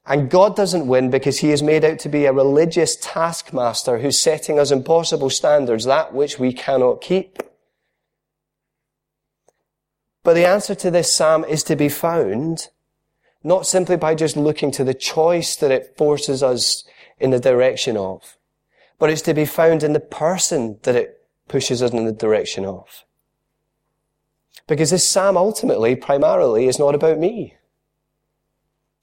And 0.08 0.30
God 0.30 0.56
doesn't 0.56 0.88
win 0.88 1.10
because 1.10 1.40
he 1.40 1.52
is 1.52 1.62
made 1.62 1.84
out 1.84 2.00
to 2.00 2.10
be 2.10 2.26
a 2.26 2.34
religious 2.34 2.96
taskmaster 3.00 4.00
who's 4.00 4.20
setting 4.20 4.60
us 4.60 4.72
impossible 4.72 5.30
standards, 5.30 5.86
that 5.86 6.14
which 6.14 6.40
we 6.40 6.54
cannot 6.54 7.02
keep. 7.02 7.40
But 10.24 10.34
the 10.34 10.46
answer 10.46 10.74
to 10.76 10.90
this 10.90 11.14
psalm 11.14 11.46
is 11.46 11.64
to 11.64 11.76
be 11.76 11.90
found 11.90 12.70
not 13.44 13.68
simply 13.68 13.96
by 13.96 14.16
just 14.16 14.36
looking 14.36 14.72
to 14.72 14.84
the 14.84 14.96
choice 14.96 15.56
that 15.56 15.70
it 15.70 15.96
forces 15.98 16.42
us 16.42 16.84
in 17.20 17.30
the 17.30 17.40
direction 17.40 17.96
of, 17.96 18.38
but 18.98 19.12
it's 19.12 19.22
to 19.22 19.36
be 19.36 19.46
found 19.46 19.84
in 19.84 19.94
the 19.94 20.00
person 20.00 20.80
that 20.82 20.96
it 20.96 21.25
pushes 21.48 21.82
us 21.82 21.92
in 21.92 22.06
the 22.06 22.12
direction 22.12 22.66
of. 22.66 23.06
Because 24.68 24.90
this 24.90 25.08
psalm 25.08 25.38
ultimately, 25.38 25.96
primarily, 25.96 26.68
is 26.68 26.80
not 26.80 26.96
about 26.96 27.20
me. 27.20 27.56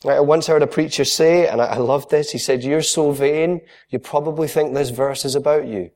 I 0.05 0.21
once 0.21 0.49
heard 0.49 0.63
a 0.63 0.67
preacher 0.67 1.05
say, 1.05 1.47
and 1.47 1.61
I 1.61 1.77
love 1.77 2.09
this, 2.09 2.33
he 2.33 2.39
said, 2.39 2.65
you're 2.65 2.83
so 2.83 3.13
vain, 3.13 3.61
you 3.89 4.01
probably 4.01 4.49
think 4.49 4.75
this 4.75 4.91
verse 4.91 5.25
is 5.25 5.37
about 5.37 5.67
you. 5.67 5.93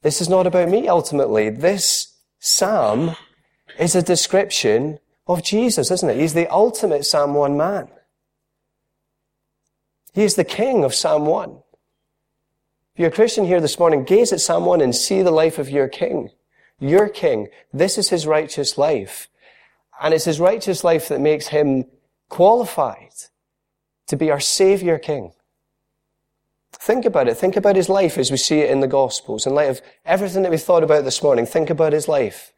This 0.00 0.20
is 0.20 0.28
not 0.28 0.46
about 0.46 0.68
me 0.68 0.88
ultimately. 0.88 1.50
This 1.50 2.16
psalm 2.38 3.16
is 3.78 3.94
a 3.94 4.02
description 4.02 4.98
of 5.26 5.42
Jesus, 5.42 5.90
isn't 5.90 6.08
it? 6.08 6.18
He's 6.18 6.34
the 6.34 6.48
ultimate 6.48 7.04
Psalm 7.04 7.34
1 7.34 7.56
man. 7.56 7.88
He 10.12 10.24
is 10.24 10.34
the 10.34 10.44
king 10.44 10.84
of 10.84 10.94
Psalm 10.94 11.26
1. 11.26 11.58
If 12.94 13.00
you're 13.00 13.08
a 13.08 13.12
Christian 13.12 13.46
here 13.46 13.60
this 13.60 13.78
morning, 13.78 14.04
gaze 14.04 14.32
at 14.34 14.60
1 14.60 14.80
and 14.82 14.94
see 14.94 15.22
the 15.22 15.30
life 15.30 15.58
of 15.58 15.70
your 15.70 15.88
King. 15.88 16.30
Your 16.78 17.08
King. 17.08 17.48
This 17.72 17.96
is 17.96 18.10
his 18.10 18.26
righteous 18.26 18.76
life. 18.76 19.28
And 20.02 20.12
it's 20.12 20.26
his 20.26 20.38
righteous 20.38 20.84
life 20.84 21.08
that 21.08 21.20
makes 21.20 21.48
him 21.48 21.86
qualified 22.28 23.12
to 24.08 24.16
be 24.16 24.30
our 24.30 24.40
Savior 24.40 24.98
King. 24.98 25.32
Think 26.72 27.06
about 27.06 27.28
it. 27.28 27.36
Think 27.36 27.56
about 27.56 27.76
his 27.76 27.88
life 27.88 28.18
as 28.18 28.30
we 28.30 28.36
see 28.36 28.58
it 28.58 28.70
in 28.70 28.80
the 28.80 28.88
Gospels. 28.88 29.46
In 29.46 29.54
light 29.54 29.70
of 29.70 29.80
everything 30.04 30.42
that 30.42 30.52
we 30.52 30.58
thought 30.58 30.82
about 30.82 31.04
this 31.04 31.22
morning, 31.22 31.46
think 31.46 31.70
about 31.70 31.94
his 31.94 32.08
life. 32.08 32.52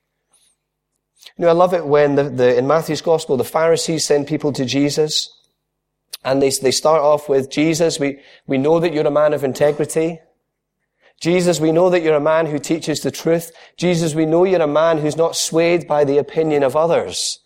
You 1.37 1.45
know, 1.45 1.49
I 1.49 1.53
love 1.53 1.75
it 1.75 1.87
when 1.87 2.17
the, 2.17 2.25
the, 2.25 2.59
in 2.59 2.67
Matthew's 2.67 3.03
Gospel, 3.03 3.37
the 3.37 3.45
Pharisees 3.45 4.05
send 4.05 4.27
people 4.27 4.53
to 4.55 4.65
Jesus. 4.65 5.31
And 6.25 6.43
they, 6.43 6.51
they 6.51 6.71
start 6.71 7.03
off 7.03 7.29
with, 7.29 7.51
Jesus, 7.51 8.01
we, 8.01 8.19
we 8.47 8.59
know 8.59 8.81
that 8.81 8.93
you're 8.93 9.07
a 9.07 9.11
man 9.11 9.33
of 9.33 9.45
integrity. 9.45 10.21
Jesus, 11.21 11.61
we 11.61 11.73
know 11.73 11.91
that 11.91 12.03
you're 12.03 12.17
a 12.17 12.21
man 12.21 12.47
who 12.47 12.59
teaches 12.59 13.01
the 13.01 13.11
truth. 13.11 13.53
Jesus, 13.77 14.15
we 14.15 14.27
know 14.27 14.45
you're 14.45 14.61
a 14.61 14.67
man 14.67 14.99
who's 14.99 15.17
not 15.17 15.37
swayed 15.37 15.87
by 15.87 16.05
the 16.05 16.19
opinion 16.19 16.63
of 16.63 16.77
others. 16.77 17.41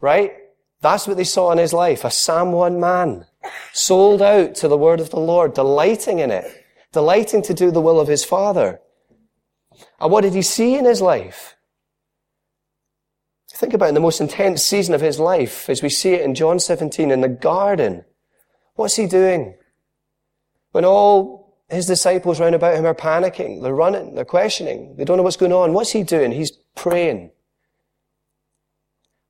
Right? 0.00 0.32
That's 0.80 1.06
what 1.06 1.16
they 1.16 1.24
saw 1.24 1.52
in 1.52 1.58
his 1.58 1.72
life. 1.72 2.04
A 2.04 2.10
1 2.44 2.80
man. 2.80 3.26
Sold 3.72 4.22
out 4.22 4.54
to 4.56 4.68
the 4.68 4.78
word 4.78 5.00
of 5.00 5.10
the 5.10 5.20
Lord, 5.20 5.54
delighting 5.54 6.18
in 6.18 6.30
it. 6.30 6.64
Delighting 6.92 7.42
to 7.42 7.54
do 7.54 7.70
the 7.70 7.80
will 7.80 8.00
of 8.00 8.08
his 8.08 8.24
Father. 8.24 8.80
And 10.00 10.10
what 10.10 10.22
did 10.22 10.34
he 10.34 10.42
see 10.42 10.76
in 10.76 10.84
his 10.84 11.00
life? 11.00 11.54
Think 13.52 13.74
about 13.74 13.86
it, 13.86 13.88
in 13.90 13.94
the 13.94 14.00
most 14.00 14.22
intense 14.22 14.62
season 14.64 14.94
of 14.94 15.02
his 15.02 15.20
life, 15.20 15.68
as 15.68 15.82
we 15.82 15.90
see 15.90 16.14
it 16.14 16.22
in 16.22 16.34
John 16.34 16.58
17 16.58 17.10
in 17.10 17.20
the 17.20 17.28
garden. 17.28 18.06
What's 18.74 18.96
he 18.96 19.06
doing? 19.06 19.54
When 20.72 20.86
all 20.86 21.39
his 21.70 21.86
disciples 21.86 22.40
round 22.40 22.54
about 22.54 22.74
him 22.74 22.84
are 22.84 22.94
panicking, 22.94 23.62
they're 23.62 23.74
running, 23.74 24.14
they're 24.14 24.24
questioning, 24.24 24.96
they 24.96 25.04
don't 25.04 25.16
know 25.16 25.22
what's 25.22 25.36
going 25.36 25.52
on. 25.52 25.72
What's 25.72 25.92
he 25.92 26.02
doing? 26.02 26.32
He's 26.32 26.50
praying. 26.74 27.30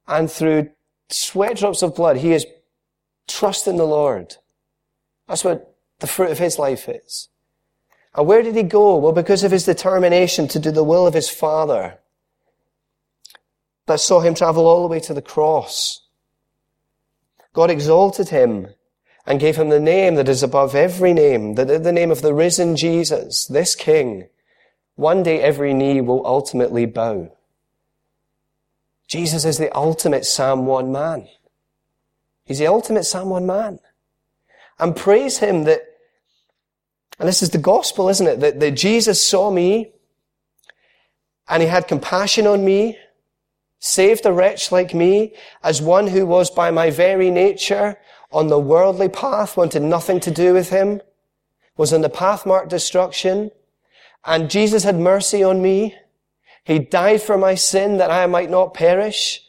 And 0.09 0.31
through 0.31 0.71
sweat 1.11 1.59
drops 1.59 1.83
of 1.83 1.95
blood, 1.95 2.17
he 2.17 2.33
is 2.33 2.47
trusting 3.29 3.77
the 3.77 3.87
Lord. 3.87 4.37
That's 5.29 5.45
what 5.45 5.77
the 6.01 6.07
fruit 6.07 6.31
of 6.31 6.39
his 6.39 6.59
life 6.59 6.89
is. 6.89 7.29
And 8.15 8.27
where 8.27 8.43
did 8.43 8.57
he 8.57 8.63
go? 8.63 8.97
Well, 8.97 9.13
because 9.13 9.45
of 9.45 9.53
his 9.53 9.65
determination 9.65 10.49
to 10.49 10.59
do 10.59 10.71
the 10.71 10.83
will 10.83 11.07
of 11.07 11.15
his 11.15 11.29
Father 11.29 11.99
that 13.87 14.01
saw 14.01 14.21
him 14.21 14.35
travel 14.35 14.67
all 14.67 14.83
the 14.83 14.89
way 14.89 15.01
to 15.01 15.15
the 15.15 15.23
cross. 15.23 16.03
God 17.53 17.71
exalted 17.71 18.29
him 18.29 18.69
and 19.31 19.39
gave 19.39 19.55
him 19.55 19.69
the 19.69 19.79
name 19.79 20.17
that 20.17 20.29
is 20.29 20.43
above 20.43 20.75
every 20.75 21.13
name, 21.13 21.55
the, 21.55 21.65
the 21.65 21.93
name 21.93 22.11
of 22.11 22.21
the 22.21 22.35
risen 22.35 22.75
Jesus, 22.75 23.47
this 23.47 23.77
King. 23.77 24.29
One 24.97 25.23
day 25.23 25.41
every 25.41 25.73
knee 25.73 26.01
will 26.01 26.27
ultimately 26.27 26.85
bow. 26.85 27.31
Jesus 29.07 29.45
is 29.45 29.57
the 29.57 29.73
ultimate 29.73 30.25
Psalm 30.25 30.67
1 30.67 30.91
man. 30.91 31.29
He's 32.45 32.59
the 32.59 32.67
ultimate 32.67 33.05
Psalm 33.05 33.29
1 33.29 33.47
man. 33.47 33.79
And 34.81 34.97
praise 34.97 35.39
him 35.39 35.63
that, 35.63 35.83
and 37.21 37.29
this 37.29 37.41
is 37.41 37.51
the 37.51 37.59
gospel, 37.59 38.09
isn't 38.09 38.27
it? 38.27 38.41
That, 38.41 38.59
that 38.59 38.73
Jesus 38.73 39.25
saw 39.25 39.53
me 39.53 39.93
and 41.49 41.63
he 41.63 41.69
had 41.69 41.87
compassion 41.87 42.49
on 42.49 42.65
me 42.65 42.99
saved 43.79 44.27
a 44.27 44.33
wretch 44.33 44.73
like 44.73 44.93
me 44.93 45.35
as 45.63 45.81
one 45.81 46.09
who 46.09 46.27
was 46.27 46.51
by 46.51 46.73
my 46.73 46.91
very 46.91 47.31
nature 47.31 47.97
on 48.33 48.49
the 48.49 48.59
worldly 48.59 49.09
path, 49.09 49.57
wanted 49.57 49.83
nothing 49.83 50.21
to 50.21 50.31
do 50.31 50.55
with 50.55 50.71
him, 50.71 51.01
was 51.77 51.93
on 51.93 52.03
the 52.03 52.09
path 52.09 52.47
marked 52.47 52.71
destruction, 52.71 53.51
and 54.25 54.51
Jesus 54.51 54.85
had 54.85 54.97
mercy 54.97 55.43
on 55.43 55.63
me. 55.63 55.97
He 56.65 56.79
died 56.79 57.23
for 57.23 57.39
my 57.39 57.55
sin 57.55 57.97
that 57.97 58.11
I 58.11 58.27
might 58.27 58.51
not 58.51 58.75
perish, 58.75 59.43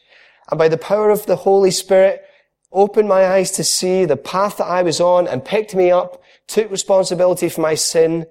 and 0.50 0.58
by 0.58 0.68
the 0.68 0.78
power 0.78 1.10
of 1.10 1.26
the 1.26 1.36
Holy 1.36 1.70
Spirit, 1.70 2.24
opened 2.72 3.08
my 3.08 3.26
eyes 3.26 3.50
to 3.52 3.64
see 3.64 4.04
the 4.04 4.16
path 4.16 4.56
that 4.56 4.66
I 4.66 4.82
was 4.82 5.00
on 5.00 5.28
and 5.28 5.44
picked 5.44 5.74
me 5.74 5.90
up, 5.90 6.22
took 6.46 6.70
responsibility 6.70 7.48
for 7.48 7.60
my 7.60 7.74
sin, 7.74 8.26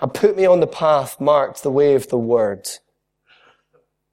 and 0.00 0.14
put 0.14 0.36
me 0.36 0.46
on 0.46 0.60
the 0.60 0.66
path 0.66 1.20
marked 1.20 1.62
the 1.62 1.70
way 1.70 1.94
of 1.94 2.08
the 2.08 2.18
Word. 2.18 2.68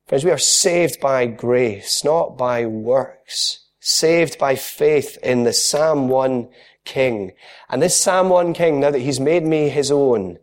Friends, 0.08 0.26
we 0.26 0.32
are 0.32 0.40
saved 0.40 1.00
by 1.00 1.28
grace, 1.28 2.04
not 2.04 2.36
by 2.36 2.66
works. 2.66 3.69
Saved 3.80 4.38
by 4.38 4.56
faith 4.56 5.18
in 5.24 5.44
the 5.44 5.54
Psalm 5.54 6.10
1 6.10 6.50
King. 6.86 7.32
And 7.70 7.82
this 7.82 7.96
Psalm 7.96 8.30
1 8.30 8.54
King, 8.54 8.80
now 8.80 8.92
that 8.92 9.00
he's 9.00 9.20
made 9.20 9.44
me 9.44 9.70
his 9.70 9.92
own, 9.92 10.38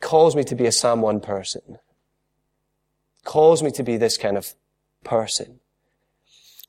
calls 0.00 0.36
me 0.36 0.44
to 0.44 0.54
be 0.54 0.66
a 0.66 0.72
Psalm 0.72 1.00
1 1.00 1.20
person. 1.20 1.78
Calls 3.24 3.62
me 3.62 3.70
to 3.72 3.82
be 3.82 3.96
this 3.96 4.18
kind 4.18 4.36
of 4.36 4.54
person. 5.04 5.60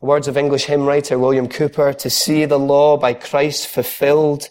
Words 0.01 0.29
of 0.29 0.37
English 0.37 0.65
hymn 0.65 0.85
writer 0.85 1.19
William 1.19 1.49
Cowper, 1.49 1.93
to 1.93 2.09
see 2.09 2.45
the 2.45 2.59
law 2.59 2.95
by 2.95 3.13
Christ 3.13 3.67
fulfilled, 3.67 4.49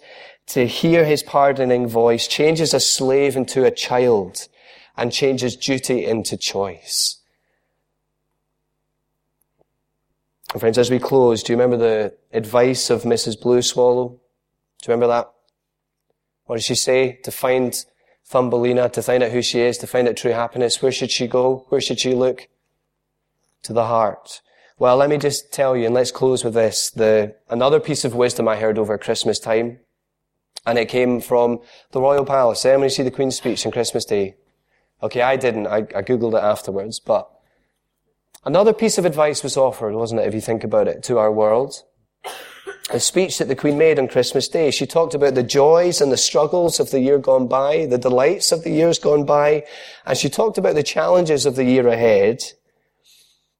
to 0.48 0.66
hear 0.66 1.04
his 1.04 1.22
pardoning 1.22 1.86
voice 1.86 2.26
changes 2.26 2.74
a 2.74 2.80
slave 2.80 3.36
into 3.36 3.64
a 3.64 3.70
child 3.70 4.48
and 4.96 5.12
changes 5.12 5.56
duty 5.56 6.04
into 6.04 6.36
choice. 6.36 7.17
Friends, 10.56 10.78
as 10.78 10.90
we 10.90 10.98
close, 10.98 11.42
do 11.42 11.52
you 11.52 11.58
remember 11.58 11.76
the 11.76 12.14
advice 12.32 12.88
of 12.88 13.02
Mrs. 13.02 13.38
Blue 13.38 13.60
Swallow? 13.60 14.08
Do 14.08 14.90
you 14.90 14.94
remember 14.94 15.06
that? 15.08 15.30
What 16.46 16.56
did 16.56 16.64
she 16.64 16.74
say? 16.74 17.20
To 17.24 17.30
find 17.30 17.74
Thumbelina, 18.24 18.88
to 18.90 19.02
find 19.02 19.22
out 19.22 19.30
who 19.30 19.42
she 19.42 19.60
is, 19.60 19.76
to 19.78 19.86
find 19.86 20.08
out 20.08 20.16
true 20.16 20.32
happiness, 20.32 20.80
where 20.80 20.90
should 20.90 21.10
she 21.10 21.26
go? 21.26 21.66
Where 21.68 21.82
should 21.82 22.00
she 22.00 22.14
look? 22.14 22.48
To 23.64 23.74
the 23.74 23.86
heart. 23.86 24.40
Well, 24.78 24.96
let 24.96 25.10
me 25.10 25.18
just 25.18 25.52
tell 25.52 25.76
you, 25.76 25.84
and 25.84 25.94
let's 25.94 26.10
close 26.10 26.42
with 26.42 26.54
this. 26.54 26.90
The, 26.90 27.36
another 27.50 27.78
piece 27.78 28.06
of 28.06 28.14
wisdom 28.14 28.48
I 28.48 28.56
heard 28.56 28.78
over 28.78 28.96
Christmas 28.96 29.38
time, 29.38 29.80
and 30.64 30.78
it 30.78 30.88
came 30.88 31.20
from 31.20 31.60
the 31.90 32.00
Royal 32.00 32.24
Palace. 32.24 32.64
You 32.64 32.88
see 32.88 33.02
the 33.02 33.10
Queen's 33.10 33.36
speech 33.36 33.66
on 33.66 33.72
Christmas 33.72 34.06
Day. 34.06 34.36
Okay, 35.02 35.20
I 35.20 35.36
didn't. 35.36 35.66
I, 35.66 35.78
I 35.78 36.02
Googled 36.02 36.38
it 36.38 36.42
afterwards, 36.42 37.00
but 37.00 37.30
Another 38.44 38.72
piece 38.72 38.98
of 38.98 39.04
advice 39.04 39.42
was 39.42 39.56
offered, 39.56 39.94
wasn't 39.94 40.20
it, 40.20 40.28
if 40.28 40.34
you 40.34 40.40
think 40.40 40.64
about 40.64 40.88
it, 40.88 41.02
to 41.04 41.18
our 41.18 41.32
world. 41.32 41.82
A 42.90 43.00
speech 43.00 43.38
that 43.38 43.48
the 43.48 43.56
Queen 43.56 43.76
made 43.76 43.98
on 43.98 44.08
Christmas 44.08 44.48
Day. 44.48 44.70
She 44.70 44.86
talked 44.86 45.14
about 45.14 45.34
the 45.34 45.42
joys 45.42 46.00
and 46.00 46.10
the 46.10 46.16
struggles 46.16 46.80
of 46.80 46.90
the 46.90 47.00
year 47.00 47.18
gone 47.18 47.46
by, 47.46 47.84
the 47.86 47.98
delights 47.98 48.50
of 48.50 48.64
the 48.64 48.70
years 48.70 48.98
gone 48.98 49.24
by, 49.24 49.64
and 50.06 50.16
she 50.16 50.30
talked 50.30 50.56
about 50.56 50.74
the 50.74 50.82
challenges 50.82 51.44
of 51.44 51.56
the 51.56 51.64
year 51.64 51.86
ahead. 51.88 52.42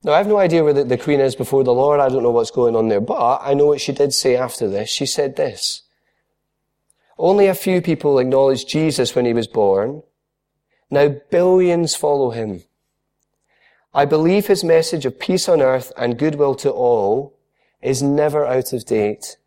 Now, 0.03 0.13
I 0.13 0.19
have 0.19 0.29
no 0.29 0.39
idea 0.39 0.63
where 0.65 0.73
the, 0.73 0.85
the 0.85 0.97
Queen 0.97 1.21
is 1.21 1.35
before 1.35 1.65
the 1.65 1.75
Lord. 1.75 2.01
I 2.01 2.09
don't 2.09 2.23
know 2.23 2.31
what's 2.31 2.53
going 2.53 2.77
on 2.77 2.89
there, 2.89 3.01
but 3.01 3.41
I 3.43 3.53
know 3.55 3.67
what 3.67 3.81
she 3.81 3.93
did 3.93 4.15
say 4.15 4.37
after 4.37 4.69
this. 4.69 4.89
She 4.89 5.07
said 5.07 5.37
this. 5.37 5.83
Only 7.19 7.49
a 7.49 7.55
few 7.55 7.83
people 7.83 8.19
acknowledged 8.19 8.69
Jesus 8.69 9.15
when 9.15 9.27
he 9.27 9.35
was 9.35 9.49
born. 9.49 10.03
Now 10.89 11.17
billions 11.31 11.97
follow 11.97 12.31
him. 12.31 12.63
I 13.95 14.05
believe 14.05 14.47
his 14.47 14.63
message 14.63 15.07
of 15.07 15.19
peace 15.19 15.49
on 15.49 15.61
earth 15.63 15.93
and 15.97 16.19
goodwill 16.19 16.55
to 16.57 16.71
all 16.71 17.39
is 17.81 18.03
never 18.03 18.47
out 18.47 18.73
of 18.73 18.85
date. 18.85 19.39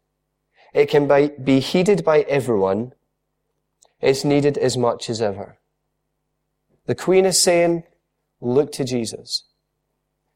It 0.73 0.87
can 0.87 1.07
be 1.43 1.59
heeded 1.59 2.03
by 2.03 2.21
everyone. 2.21 2.93
It's 3.99 4.25
needed 4.25 4.57
as 4.57 4.77
much 4.77 5.09
as 5.09 5.21
ever. 5.21 5.57
The 6.85 6.95
Queen 6.95 7.25
is 7.25 7.41
saying, 7.41 7.83
look 8.39 8.71
to 8.73 8.83
Jesus. 8.83 9.43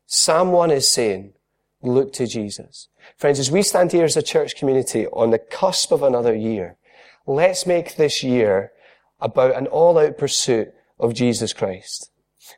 Psalm 0.05 0.51
1 0.51 0.69
is 0.71 0.89
saying, 0.89 1.33
look 1.81 2.13
to 2.13 2.27
Jesus. 2.27 2.89
Friends, 3.17 3.39
as 3.39 3.49
we 3.49 3.63
stand 3.63 3.91
here 3.91 4.05
as 4.05 4.15
a 4.15 4.21
church 4.21 4.55
community 4.55 5.07
on 5.07 5.31
the 5.31 5.39
cusp 5.39 5.91
of 5.91 6.03
another 6.03 6.35
year, 6.35 6.77
let's 7.25 7.65
make 7.65 7.95
this 7.95 8.23
year 8.23 8.71
about 9.19 9.55
an 9.55 9.65
all-out 9.67 10.17
pursuit 10.17 10.73
of 10.99 11.13
Jesus 11.13 11.53
Christ. 11.53 12.11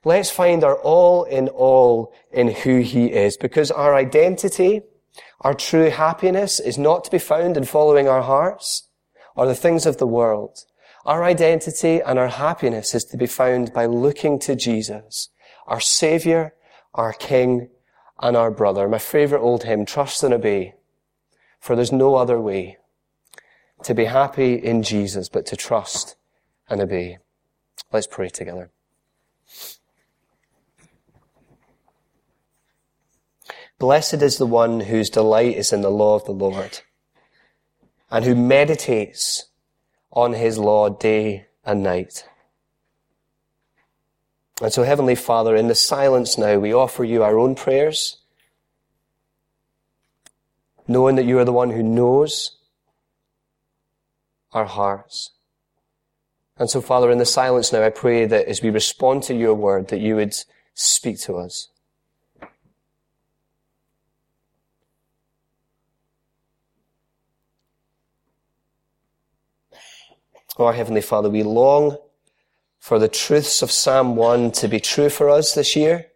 Let's 0.04 0.30
find 0.30 0.64
our 0.64 0.76
all 0.76 1.24
in 1.24 1.48
all 1.50 2.14
in 2.32 2.50
who 2.50 2.80
He 2.80 3.12
is, 3.12 3.38
because 3.38 3.72
our 3.72 3.96
identity, 3.96 4.82
our 5.42 5.54
true 5.54 5.90
happiness 5.90 6.60
is 6.60 6.78
not 6.78 7.04
to 7.06 7.12
be 7.12 7.20
found 7.20 7.58
in 7.58 7.64
following 7.66 8.08
our 8.08 8.22
hearts 8.22 8.88
or 9.36 9.46
the 9.46 9.56
things 9.56 9.86
of 9.86 9.98
the 9.98 10.08
world. 10.08 10.66
Our 11.06 11.24
identity 11.24 12.02
and 12.02 12.20
our 12.20 12.28
happiness 12.28 12.94
is 12.94 13.06
to 13.06 13.18
be 13.18 13.28
found 13.28 13.72
by 13.72 13.86
looking 13.86 14.40
to 14.40 14.56
Jesus, 14.56 15.30
our 15.66 15.80
Savior, 15.80 16.54
our 16.94 17.14
King, 17.14 17.70
and 18.20 18.36
our 18.36 18.52
brother. 18.52 18.90
My 18.90 18.98
favorite 18.98 19.42
old 19.42 19.64
hymn, 19.64 19.86
Trust 19.86 20.24
and 20.24 20.34
Obey. 20.34 20.74
For 21.60 21.76
there's 21.76 21.92
no 21.92 22.16
other 22.16 22.40
way 22.40 22.78
to 23.84 23.94
be 23.94 24.06
happy 24.06 24.56
in 24.56 24.84
Jesus 24.84 25.30
but 25.30 25.46
to 25.48 25.56
trust 25.56 26.16
and 26.70 26.82
obey. 26.82 27.20
Let's 27.92 28.08
pray 28.08 28.30
together. 28.30 28.72
Blessed 33.80 34.22
is 34.24 34.38
the 34.38 34.48
one 34.48 34.82
whose 34.82 35.10
delight 35.10 35.56
is 35.56 35.72
in 35.72 35.82
the 35.82 35.92
law 35.92 36.16
of 36.16 36.26
the 36.26 36.32
Lord 36.32 36.82
and 38.10 38.26
who 38.26 38.36
meditates 38.36 39.46
on 40.12 40.34
his 40.34 40.58
law 40.58 40.90
day 40.90 41.48
and 41.64 41.84
night. 41.84 42.28
And 44.62 44.74
so, 44.74 44.82
Heavenly 44.82 45.14
Father, 45.14 45.56
in 45.56 45.68
the 45.68 45.76
silence 45.76 46.38
now, 46.38 46.58
we 46.58 46.74
offer 46.74 47.04
you 47.04 47.22
our 47.22 47.38
own 47.38 47.54
prayers, 47.54 48.18
knowing 50.88 51.16
that 51.16 51.26
you 51.26 51.38
are 51.38 51.46
the 51.46 51.54
one 51.54 51.70
who 51.70 51.84
knows 51.84 52.58
our 54.54 54.66
hearts. 54.66 55.32
And 56.58 56.68
so, 56.68 56.82
Father, 56.82 57.12
in 57.12 57.20
the 57.20 57.26
silence 57.26 57.72
now, 57.72 57.84
I 57.84 57.92
pray 57.92 58.26
that 58.26 58.48
as 58.48 58.64
we 58.64 58.72
respond 58.72 59.22
to 59.24 59.36
your 59.36 59.54
word, 59.54 59.90
that 59.90 60.00
you 60.00 60.16
would 60.16 60.36
speak 60.74 61.20
to 61.22 61.36
us. 61.36 61.68
Our 70.60 70.74
Heavenly 70.74 71.02
Father, 71.02 71.30
we 71.30 71.44
long 71.44 71.98
for 72.80 72.98
the 72.98 73.08
truths 73.08 73.62
of 73.62 73.72
Psalm 73.72 74.16
1 74.16 74.52
to 74.54 74.68
be 74.68 74.80
true 74.80 75.10
for 75.10 75.30
us 75.30 75.54
this 75.54 75.76
year, 75.76 76.08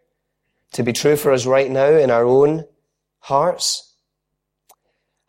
to 0.72 0.82
be 0.82 0.92
true 0.92 1.16
for 1.16 1.30
us 1.30 1.46
right 1.46 1.70
now 1.70 1.90
in 1.90 2.10
our 2.10 2.24
own 2.24 2.64
hearts. 3.20 3.94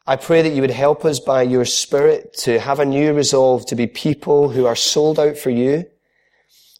I 0.07 0.15
pray 0.15 0.41
that 0.41 0.53
you 0.53 0.61
would 0.61 0.71
help 0.71 1.05
us 1.05 1.19
by 1.19 1.43
your 1.43 1.63
Spirit 1.63 2.33
to 2.39 2.59
have 2.59 2.79
a 2.79 2.85
new 2.85 3.13
resolve 3.13 3.67
to 3.67 3.75
be 3.75 3.85
people 3.85 4.49
who 4.49 4.65
are 4.65 4.75
sold 4.75 5.19
out 5.19 5.37
for 5.37 5.51
you 5.51 5.85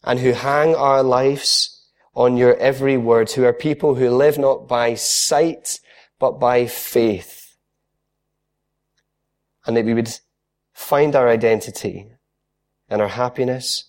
and 0.02 0.18
who 0.18 0.32
hang 0.32 0.74
our 0.74 1.04
lives 1.04 1.88
on 2.14 2.36
your 2.36 2.56
every 2.56 2.96
word, 2.96 3.30
who 3.30 3.44
are 3.44 3.52
people 3.52 3.94
who 3.94 4.10
live 4.10 4.38
not 4.38 4.66
by 4.66 4.94
sight, 4.94 5.78
but 6.18 6.40
by 6.40 6.66
faith. 6.66 7.56
And 9.66 9.76
that 9.76 9.84
we 9.84 9.94
would 9.94 10.18
find 10.72 11.14
our 11.14 11.28
identity 11.28 12.13
and 12.88 13.00
our 13.00 13.08
happiness 13.08 13.84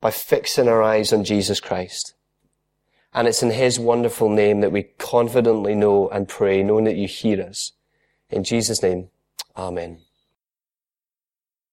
by 0.00 0.10
fixing 0.10 0.68
our 0.68 0.82
eyes 0.82 1.12
on 1.12 1.24
Jesus 1.24 1.60
Christ. 1.60 2.14
And 3.12 3.26
it's 3.26 3.42
in 3.42 3.50
His 3.50 3.78
wonderful 3.78 4.28
name 4.28 4.60
that 4.60 4.72
we 4.72 4.84
confidently 4.98 5.74
know 5.74 6.08
and 6.08 6.28
pray, 6.28 6.62
knowing 6.62 6.84
that 6.84 6.96
you 6.96 7.08
hear 7.08 7.42
us. 7.42 7.72
In 8.30 8.44
Jesus' 8.44 8.82
name, 8.82 9.08
Amen. 9.56 10.00